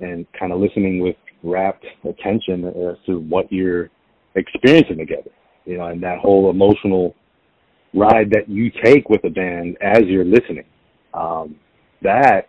and 0.00 0.26
kind 0.38 0.52
of 0.52 0.60
listening 0.60 1.00
with 1.00 1.16
rapt 1.42 1.84
attention 2.04 2.66
as 2.66 2.96
to 3.06 3.20
what 3.20 3.50
you're 3.50 3.90
experiencing 4.34 4.98
together. 4.98 5.30
You 5.64 5.78
know, 5.78 5.86
and 5.86 6.02
that 6.02 6.18
whole 6.18 6.50
emotional 6.50 7.14
ride 7.94 8.30
that 8.30 8.48
you 8.48 8.70
take 8.82 9.08
with 9.08 9.24
a 9.24 9.30
band 9.30 9.76
as 9.80 10.02
you're 10.06 10.24
listening. 10.24 10.64
Um, 11.14 11.56
that, 12.02 12.48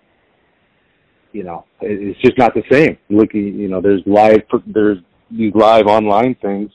you 1.32 1.44
know, 1.44 1.66
it's 1.82 2.20
just 2.22 2.38
not 2.38 2.54
the 2.54 2.64
same. 2.72 2.98
Looking, 3.10 3.56
you 3.60 3.68
know, 3.68 3.82
there's 3.82 4.02
live, 4.06 4.42
there's 4.68 4.98
these 5.32 5.54
live 5.56 5.88
online 5.88 6.36
things 6.42 6.72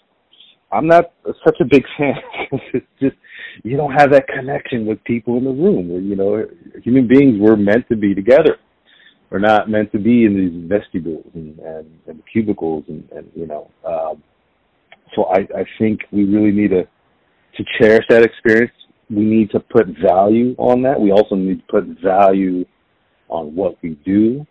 I'm 0.75 0.89
not 0.89 1.13
such 1.45 1.57
a 1.61 1.65
big 1.65 1.85
fan 1.97 2.15
it's 2.73 2.87
just 3.01 3.17
you 3.63 3.77
don't 3.77 3.93
have 3.93 4.11
that 4.11 4.27
connection 4.27 4.85
with 4.85 5.03
people 5.05 5.39
in 5.39 5.45
the 5.45 5.51
room. 5.51 5.89
You 6.09 6.17
know, 6.17 6.45
human 6.83 7.07
beings 7.07 7.39
were 7.41 7.57
meant 7.57 7.89
to 7.89 7.97
be 7.97 8.15
together. 8.15 8.57
We're 9.31 9.39
not 9.39 9.71
meant 9.71 9.93
to 9.93 9.99
be 9.99 10.25
in 10.25 10.35
these 10.35 10.69
vestibules 10.69 11.27
and, 11.35 11.59
and, 11.61 11.87
and 12.07 12.23
cubicles 12.33 12.85
and, 12.89 13.09
and 13.13 13.31
you 13.35 13.47
know. 13.47 13.71
Um, 13.87 14.23
so 15.15 15.25
I, 15.27 15.41
I 15.57 15.65
think 15.79 16.01
we 16.11 16.25
really 16.25 16.51
need 16.51 16.71
to 16.71 16.83
to 16.83 17.65
cherish 17.81 18.05
that 18.09 18.25
experience. 18.25 18.73
We 19.09 19.25
need 19.25 19.51
to 19.51 19.61
put 19.61 19.87
value 20.03 20.57
on 20.59 20.83
that. 20.83 21.01
We 21.01 21.13
also 21.13 21.37
need 21.37 21.61
to 21.61 21.67
put 21.71 21.85
value 22.03 22.65
on 23.29 23.55
what 23.55 23.77
we 23.83 23.91
do 24.05 24.45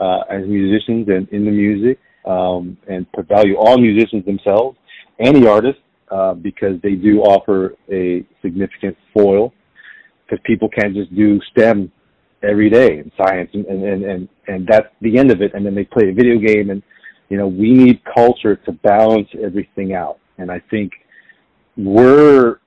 uh, 0.00 0.20
as 0.30 0.46
musicians 0.46 1.08
and 1.08 1.28
in 1.28 1.44
the 1.44 1.50
music, 1.50 1.98
um, 2.24 2.78
and 2.88 3.10
put 3.12 3.28
value 3.28 3.56
on 3.56 3.82
musicians 3.82 4.24
themselves 4.24 4.78
any 5.18 5.46
artist 5.46 5.78
uh, 6.10 6.34
because 6.34 6.80
they 6.82 6.94
do 6.94 7.20
offer 7.20 7.74
a 7.90 8.24
significant 8.42 8.96
foil 9.12 9.52
because 10.24 10.42
people 10.44 10.68
can't 10.68 10.94
just 10.94 11.14
do 11.14 11.40
STEM 11.50 11.90
every 12.42 12.70
day 12.70 12.98
in 12.98 13.10
science 13.16 13.50
and, 13.54 13.66
and, 13.66 14.04
and, 14.04 14.28
and 14.46 14.66
that's 14.66 14.88
the 15.00 15.18
end 15.18 15.30
of 15.30 15.40
it. 15.40 15.52
And 15.54 15.64
then 15.64 15.74
they 15.74 15.84
play 15.84 16.10
a 16.10 16.14
video 16.14 16.38
game 16.38 16.70
and, 16.70 16.82
you 17.28 17.38
know, 17.38 17.46
we 17.46 17.72
need 17.72 18.00
culture 18.14 18.56
to 18.56 18.72
balance 18.72 19.28
everything 19.42 19.94
out. 19.94 20.18
And 20.38 20.50
I 20.50 20.62
think 20.70 20.92
we're, 21.76 22.58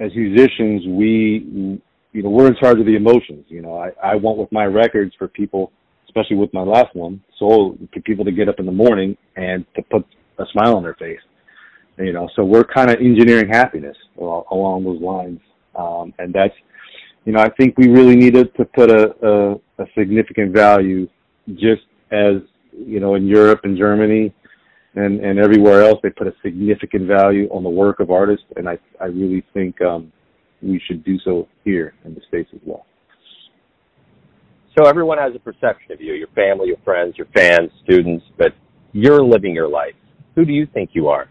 as 0.00 0.10
musicians, 0.14 0.82
we, 0.86 1.80
you 2.12 2.22
know, 2.22 2.30
we're 2.30 2.48
in 2.48 2.56
charge 2.56 2.78
of 2.78 2.86
the 2.86 2.96
emotions. 2.96 3.46
You 3.48 3.62
know, 3.62 3.78
I, 3.78 3.90
I 4.02 4.14
want 4.16 4.38
with 4.38 4.50
my 4.52 4.64
records 4.64 5.14
for 5.18 5.28
people, 5.28 5.72
especially 6.06 6.36
with 6.36 6.52
my 6.52 6.62
last 6.62 6.94
one, 6.94 7.22
so 7.38 7.78
for 7.92 8.00
people 8.00 8.24
to 8.24 8.32
get 8.32 8.48
up 8.48 8.58
in 8.58 8.66
the 8.66 8.72
morning 8.72 9.16
and 9.36 9.64
to 9.76 9.82
put 9.82 10.04
a 10.38 10.44
smile 10.52 10.76
on 10.76 10.82
their 10.82 10.94
face 10.94 11.20
you 12.00 12.12
know 12.12 12.28
so 12.34 12.44
we're 12.44 12.64
kind 12.64 12.90
of 12.90 12.98
engineering 13.00 13.48
happiness 13.48 13.96
along 14.18 14.84
those 14.84 15.00
lines. 15.00 15.40
Um, 15.76 16.12
and 16.18 16.32
that's 16.32 16.54
you 17.24 17.32
know 17.32 17.40
i 17.40 17.48
think 17.50 17.78
we 17.78 17.88
really 17.88 18.16
needed 18.16 18.54
to 18.56 18.64
put 18.64 18.90
a, 18.90 19.14
a, 19.26 19.52
a 19.82 19.86
significant 19.96 20.52
value 20.52 21.08
just 21.54 21.82
as 22.10 22.42
you 22.72 22.98
know 22.98 23.14
in 23.14 23.26
europe 23.26 23.60
and 23.64 23.78
germany 23.78 24.34
and 24.94 25.20
and 25.20 25.38
everywhere 25.38 25.82
else 25.82 25.98
they 26.02 26.10
put 26.10 26.26
a 26.26 26.34
significant 26.42 27.06
value 27.06 27.48
on 27.50 27.62
the 27.62 27.68
work 27.68 28.00
of 28.00 28.10
artists. 28.10 28.46
And 28.56 28.68
i 28.68 28.78
i 29.00 29.06
really 29.06 29.44
think 29.54 29.80
um 29.82 30.12
we 30.62 30.80
should 30.86 31.04
do 31.04 31.18
so 31.24 31.48
here 31.64 31.94
in 32.04 32.14
the 32.14 32.20
states 32.28 32.50
as 32.52 32.60
well. 32.66 32.84
So 34.76 34.86
everyone 34.86 35.16
has 35.16 35.34
a 35.34 35.38
perception 35.38 35.92
of 35.92 36.00
you 36.00 36.14
your 36.14 36.28
family 36.28 36.68
your 36.68 36.78
friends 36.84 37.16
your 37.16 37.28
fans 37.34 37.70
students 37.84 38.24
but 38.36 38.52
you're 38.92 39.22
living 39.22 39.54
your 39.54 39.68
life. 39.68 39.94
Who 40.34 40.44
do 40.44 40.52
you 40.52 40.66
think 40.66 40.90
you 40.92 41.08
are 41.08 41.28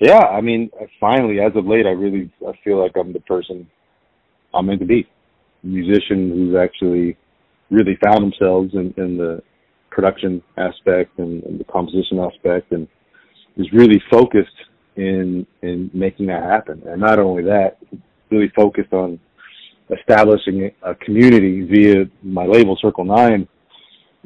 yeah, 0.00 0.18
I 0.18 0.40
mean, 0.40 0.70
finally, 0.98 1.40
as 1.40 1.52
of 1.54 1.66
late, 1.66 1.86
I 1.86 1.90
really 1.90 2.30
I 2.46 2.52
feel 2.64 2.80
like 2.82 2.96
I'm 2.96 3.12
the 3.12 3.20
person 3.20 3.68
I'm 4.54 4.66
meant 4.66 4.80
to 4.80 4.86
be, 4.86 5.06
a 5.62 5.66
musician 5.66 6.30
who's 6.30 6.56
actually 6.56 7.16
really 7.70 7.96
found 8.02 8.24
themselves 8.24 8.72
in, 8.74 8.94
in 8.96 9.18
the 9.18 9.42
production 9.90 10.42
aspect 10.56 11.18
and, 11.18 11.42
and 11.44 11.60
the 11.60 11.64
composition 11.64 12.18
aspect, 12.18 12.72
and 12.72 12.88
is 13.58 13.66
really 13.72 14.02
focused 14.10 14.48
in 14.96 15.46
in 15.62 15.90
making 15.92 16.26
that 16.26 16.44
happen. 16.44 16.82
And 16.86 17.00
not 17.00 17.18
only 17.18 17.42
that, 17.44 17.76
really 18.30 18.50
focused 18.56 18.94
on 18.94 19.20
establishing 19.90 20.70
a 20.82 20.94
community 20.94 21.62
via 21.62 22.06
my 22.22 22.46
label 22.46 22.76
Circle 22.80 23.04
Nine. 23.04 23.46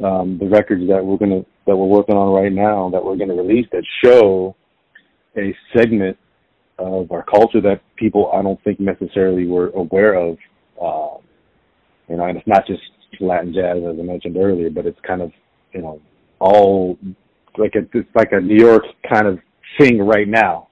Um, 0.02 0.38
the 0.38 0.46
records 0.46 0.86
that 0.88 1.04
we're 1.04 1.16
gonna 1.16 1.44
that 1.66 1.76
we're 1.76 1.86
working 1.86 2.16
on 2.16 2.32
right 2.32 2.52
now 2.52 2.90
that 2.90 3.04
we're 3.04 3.16
gonna 3.16 3.34
release 3.34 3.66
that 3.72 3.84
show 4.04 4.54
a 5.36 5.54
segment 5.76 6.16
of 6.78 7.10
our 7.12 7.24
culture 7.24 7.60
that 7.60 7.80
people 7.96 8.30
I 8.32 8.42
don't 8.42 8.62
think 8.64 8.80
necessarily 8.80 9.46
were 9.46 9.68
aware 9.70 10.14
of. 10.14 10.36
Um, 10.80 11.22
you 12.08 12.16
know, 12.16 12.24
and 12.24 12.36
it's 12.36 12.46
not 12.46 12.66
just 12.66 12.82
Latin 13.20 13.54
jazz 13.54 13.76
as 13.78 13.98
I 13.98 14.02
mentioned 14.02 14.36
earlier, 14.36 14.70
but 14.70 14.86
it's 14.86 14.98
kind 15.06 15.22
of 15.22 15.32
you 15.72 15.82
know 15.82 16.00
all 16.40 16.98
like 17.56 17.74
a, 17.76 17.86
it's 17.96 18.08
like 18.14 18.32
a 18.32 18.40
New 18.40 18.58
York 18.58 18.84
kind 19.08 19.26
of 19.26 19.38
thing 19.78 19.98
right 19.98 20.28
now. 20.28 20.68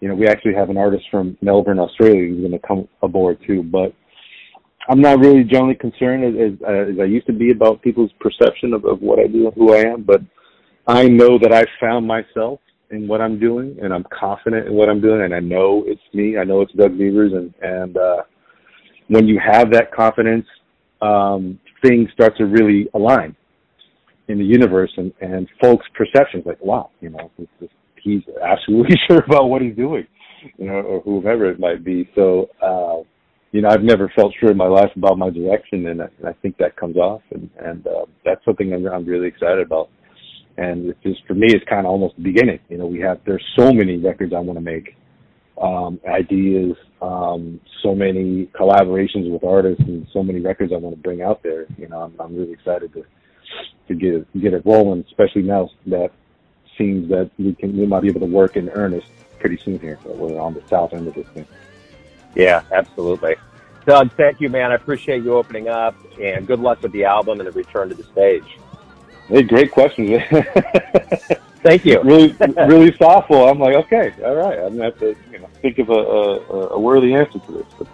You 0.00 0.08
know, 0.08 0.14
we 0.14 0.26
actually 0.26 0.54
have 0.54 0.70
an 0.70 0.76
artist 0.76 1.04
from 1.10 1.36
Melbourne, 1.40 1.78
Australia, 1.78 2.28
who's 2.28 2.40
going 2.40 2.52
to 2.52 2.66
come 2.66 2.88
aboard 3.02 3.38
too. 3.46 3.62
But 3.62 3.94
I'm 4.88 5.00
not 5.00 5.18
really 5.18 5.44
generally 5.44 5.76
concerned 5.76 6.24
as, 6.24 6.52
as, 6.62 6.92
as 6.92 7.00
I 7.00 7.04
used 7.04 7.26
to 7.26 7.32
be 7.32 7.52
about 7.52 7.80
people's 7.80 8.10
perception 8.20 8.74
of, 8.74 8.84
of 8.84 9.00
what 9.00 9.18
I 9.18 9.26
do 9.26 9.46
and 9.46 9.54
who 9.54 9.72
I 9.72 9.78
am. 9.78 10.02
But 10.02 10.20
I 10.86 11.06
know 11.08 11.38
that 11.38 11.52
I 11.52 11.64
found 11.80 12.06
myself 12.06 12.60
in 12.90 13.08
what 13.08 13.20
I'm 13.20 13.38
doing, 13.38 13.76
and 13.82 13.92
I'm 13.92 14.04
confident 14.18 14.66
in 14.66 14.74
what 14.74 14.88
I'm 14.88 15.00
doing, 15.00 15.22
and 15.22 15.34
I 15.34 15.40
know 15.40 15.84
it's 15.86 16.00
me. 16.12 16.38
I 16.38 16.44
know 16.44 16.60
it's 16.60 16.72
Doug 16.72 16.96
Beavers, 16.98 17.32
and 17.32 17.54
and 17.62 17.96
uh, 17.96 18.22
when 19.08 19.26
you 19.26 19.40
have 19.44 19.70
that 19.72 19.92
confidence, 19.92 20.46
um, 21.02 21.58
things 21.82 22.08
start 22.12 22.36
to 22.38 22.44
really 22.44 22.88
align 22.94 23.36
in 24.28 24.38
the 24.38 24.44
universe, 24.44 24.92
and 24.96 25.12
and 25.20 25.48
folks' 25.60 25.86
perceptions 25.94 26.44
like, 26.46 26.60
wow, 26.62 26.90
you 27.00 27.10
know, 27.10 27.30
this, 27.38 27.68
he's 28.02 28.22
absolutely 28.42 28.96
sure 29.08 29.22
about 29.24 29.46
what 29.46 29.62
he's 29.62 29.76
doing, 29.76 30.06
you 30.58 30.66
know, 30.66 30.74
or 30.74 31.00
whoever 31.00 31.50
it 31.50 31.58
might 31.60 31.84
be. 31.84 32.08
So. 32.14 32.48
uh 32.62 33.04
you 33.52 33.62
know, 33.62 33.68
I've 33.68 33.84
never 33.84 34.10
felt 34.16 34.34
sure 34.40 34.50
in 34.50 34.56
my 34.56 34.66
life 34.66 34.90
about 34.96 35.16
my 35.16 35.30
direction, 35.30 35.86
and 35.86 36.02
I, 36.02 36.08
I 36.26 36.32
think 36.42 36.56
that 36.58 36.74
comes 36.74 36.96
off, 36.96 37.22
and 37.30 37.48
and 37.60 37.86
uh, 37.86 38.04
that's 38.24 38.44
something 38.44 38.72
I'm, 38.74 38.84
I'm 38.88 39.06
really 39.06 39.28
excited 39.28 39.60
about 39.64 39.90
and 40.56 40.90
it's 40.90 41.02
just 41.02 41.26
for 41.26 41.34
me 41.34 41.48
it's 41.48 41.64
kind 41.68 41.86
of 41.86 41.86
almost 41.86 42.14
the 42.16 42.22
beginning 42.22 42.58
you 42.68 42.78
know 42.78 42.86
we 42.86 43.00
have 43.00 43.20
there's 43.24 43.44
so 43.56 43.72
many 43.72 43.96
records 43.96 44.32
i 44.32 44.38
want 44.38 44.56
to 44.56 44.64
make 44.64 44.96
um, 45.60 46.00
ideas, 46.06 46.76
um, 47.00 47.60
so 47.82 47.94
many 47.94 48.46
collaborations 48.46 49.30
with 49.30 49.44
artists, 49.44 49.82
and 49.86 50.06
so 50.12 50.22
many 50.22 50.40
records 50.40 50.72
I 50.72 50.76
want 50.76 50.96
to 50.96 51.02
bring 51.02 51.22
out 51.22 51.42
there. 51.42 51.66
You 51.78 51.88
know, 51.88 52.02
I'm, 52.02 52.14
I'm 52.18 52.36
really 52.36 52.52
excited 52.52 52.92
to 52.94 53.04
to 53.88 53.94
get 53.94 54.40
get 54.40 54.54
it 54.54 54.62
rolling, 54.64 55.04
especially 55.08 55.42
now 55.42 55.70
that 55.86 56.10
seems 56.76 57.08
that 57.10 57.30
we 57.38 57.54
can 57.54 57.76
we 57.76 57.86
might 57.86 58.00
be 58.00 58.08
able 58.08 58.20
to 58.20 58.26
work 58.26 58.56
in 58.56 58.68
earnest 58.70 59.06
pretty 59.38 59.58
soon 59.58 59.78
here. 59.78 59.98
So 60.02 60.12
we're 60.12 60.40
on 60.40 60.54
the 60.54 60.62
south 60.68 60.92
end 60.92 61.06
of 61.06 61.14
this 61.14 61.28
thing. 61.28 61.46
Yeah, 62.34 62.62
absolutely. 62.72 63.36
Doug, 63.86 64.12
thank 64.12 64.40
you, 64.40 64.48
man. 64.48 64.72
I 64.72 64.76
appreciate 64.76 65.22
you 65.22 65.34
opening 65.34 65.68
up, 65.68 65.94
and 66.20 66.46
good 66.46 66.58
luck 66.58 66.82
with 66.82 66.92
the 66.92 67.04
album 67.04 67.38
and 67.38 67.46
the 67.46 67.52
return 67.52 67.90
to 67.90 67.94
the 67.94 68.02
stage. 68.04 68.58
Hey, 69.28 69.42
great 69.42 69.70
questions. 69.70 70.22
Thank 71.62 71.86
you. 71.86 72.02
really, 72.02 72.32
really 72.66 72.90
thoughtful. 72.90 73.48
I'm 73.48 73.58
like, 73.58 73.74
okay, 73.86 74.12
all 74.22 74.34
right. 74.34 74.58
I'm 74.58 74.76
gonna 74.76 74.84
have 74.84 74.98
to, 74.98 75.16
you 75.32 75.38
know, 75.38 75.48
think 75.62 75.78
of 75.78 75.88
a, 75.88 75.92
a, 75.92 76.68
a 76.70 76.78
worthy 76.78 77.14
answer 77.14 77.38
to 77.38 77.52
this. 77.52 77.66
But 77.78 77.86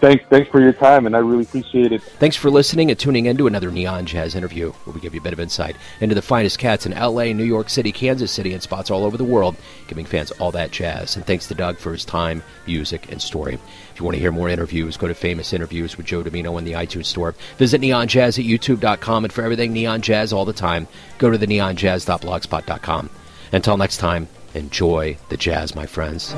thanks, 0.00 0.24
thanks 0.28 0.50
for 0.50 0.60
your 0.60 0.72
time, 0.72 1.06
and 1.06 1.14
I 1.14 1.20
really 1.20 1.42
appreciate 1.42 1.92
it. 1.92 2.02
Thanks 2.02 2.36
for 2.36 2.50
listening 2.50 2.90
and 2.90 2.98
tuning 2.98 3.26
in 3.26 3.36
to 3.36 3.46
another 3.46 3.70
Neon 3.70 4.06
Jazz 4.06 4.34
interview, 4.34 4.70
where 4.70 4.94
we 4.94 5.00
give 5.00 5.14
you 5.14 5.20
a 5.20 5.22
bit 5.22 5.32
of 5.32 5.40
insight 5.40 5.76
into 6.00 6.14
the 6.14 6.22
finest 6.22 6.58
cats 6.58 6.86
in 6.86 6.92
L.A., 6.92 7.32
New 7.32 7.44
York 7.44 7.68
City, 7.68 7.92
Kansas 7.92 8.30
City, 8.30 8.52
and 8.52 8.62
spots 8.62 8.90
all 8.90 9.04
over 9.04 9.16
the 9.16 9.24
world, 9.24 9.56
giving 9.86 10.04
fans 10.04 10.30
all 10.32 10.50
that 10.52 10.70
jazz. 10.70 11.16
And 11.16 11.24
thanks 11.24 11.46
to 11.48 11.54
Doug 11.54 11.78
for 11.78 11.92
his 11.92 12.04
time, 12.04 12.42
music, 12.66 13.10
and 13.10 13.20
story. 13.20 13.54
If 13.54 13.98
you 13.98 14.04
want 14.04 14.16
to 14.16 14.20
hear 14.20 14.32
more 14.32 14.48
interviews, 14.48 14.96
go 14.96 15.08
to 15.08 15.14
Famous 15.14 15.52
Interviews 15.52 15.96
with 15.96 16.06
Joe 16.06 16.22
Dimino 16.22 16.58
in 16.58 16.64
the 16.64 16.72
iTunes 16.72 17.06
Store. 17.06 17.34
Visit 17.58 17.80
neonjazz 17.80 18.38
at 18.38 18.44
youtube.com, 18.44 19.24
and 19.24 19.32
for 19.32 19.42
everything 19.42 19.72
Neon 19.72 20.02
Jazz 20.02 20.32
all 20.32 20.44
the 20.44 20.52
time, 20.52 20.88
go 21.18 21.30
to 21.30 21.38
the 21.38 21.46
neonjazz.blogspot.com. 21.46 23.10
Until 23.52 23.76
next 23.76 23.96
time, 23.98 24.28
enjoy 24.54 25.16
the 25.28 25.36
jazz, 25.36 25.74
my 25.74 25.86
friends. 25.86 26.34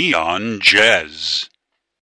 Neon 0.00 0.60
Jazz. 0.62 1.49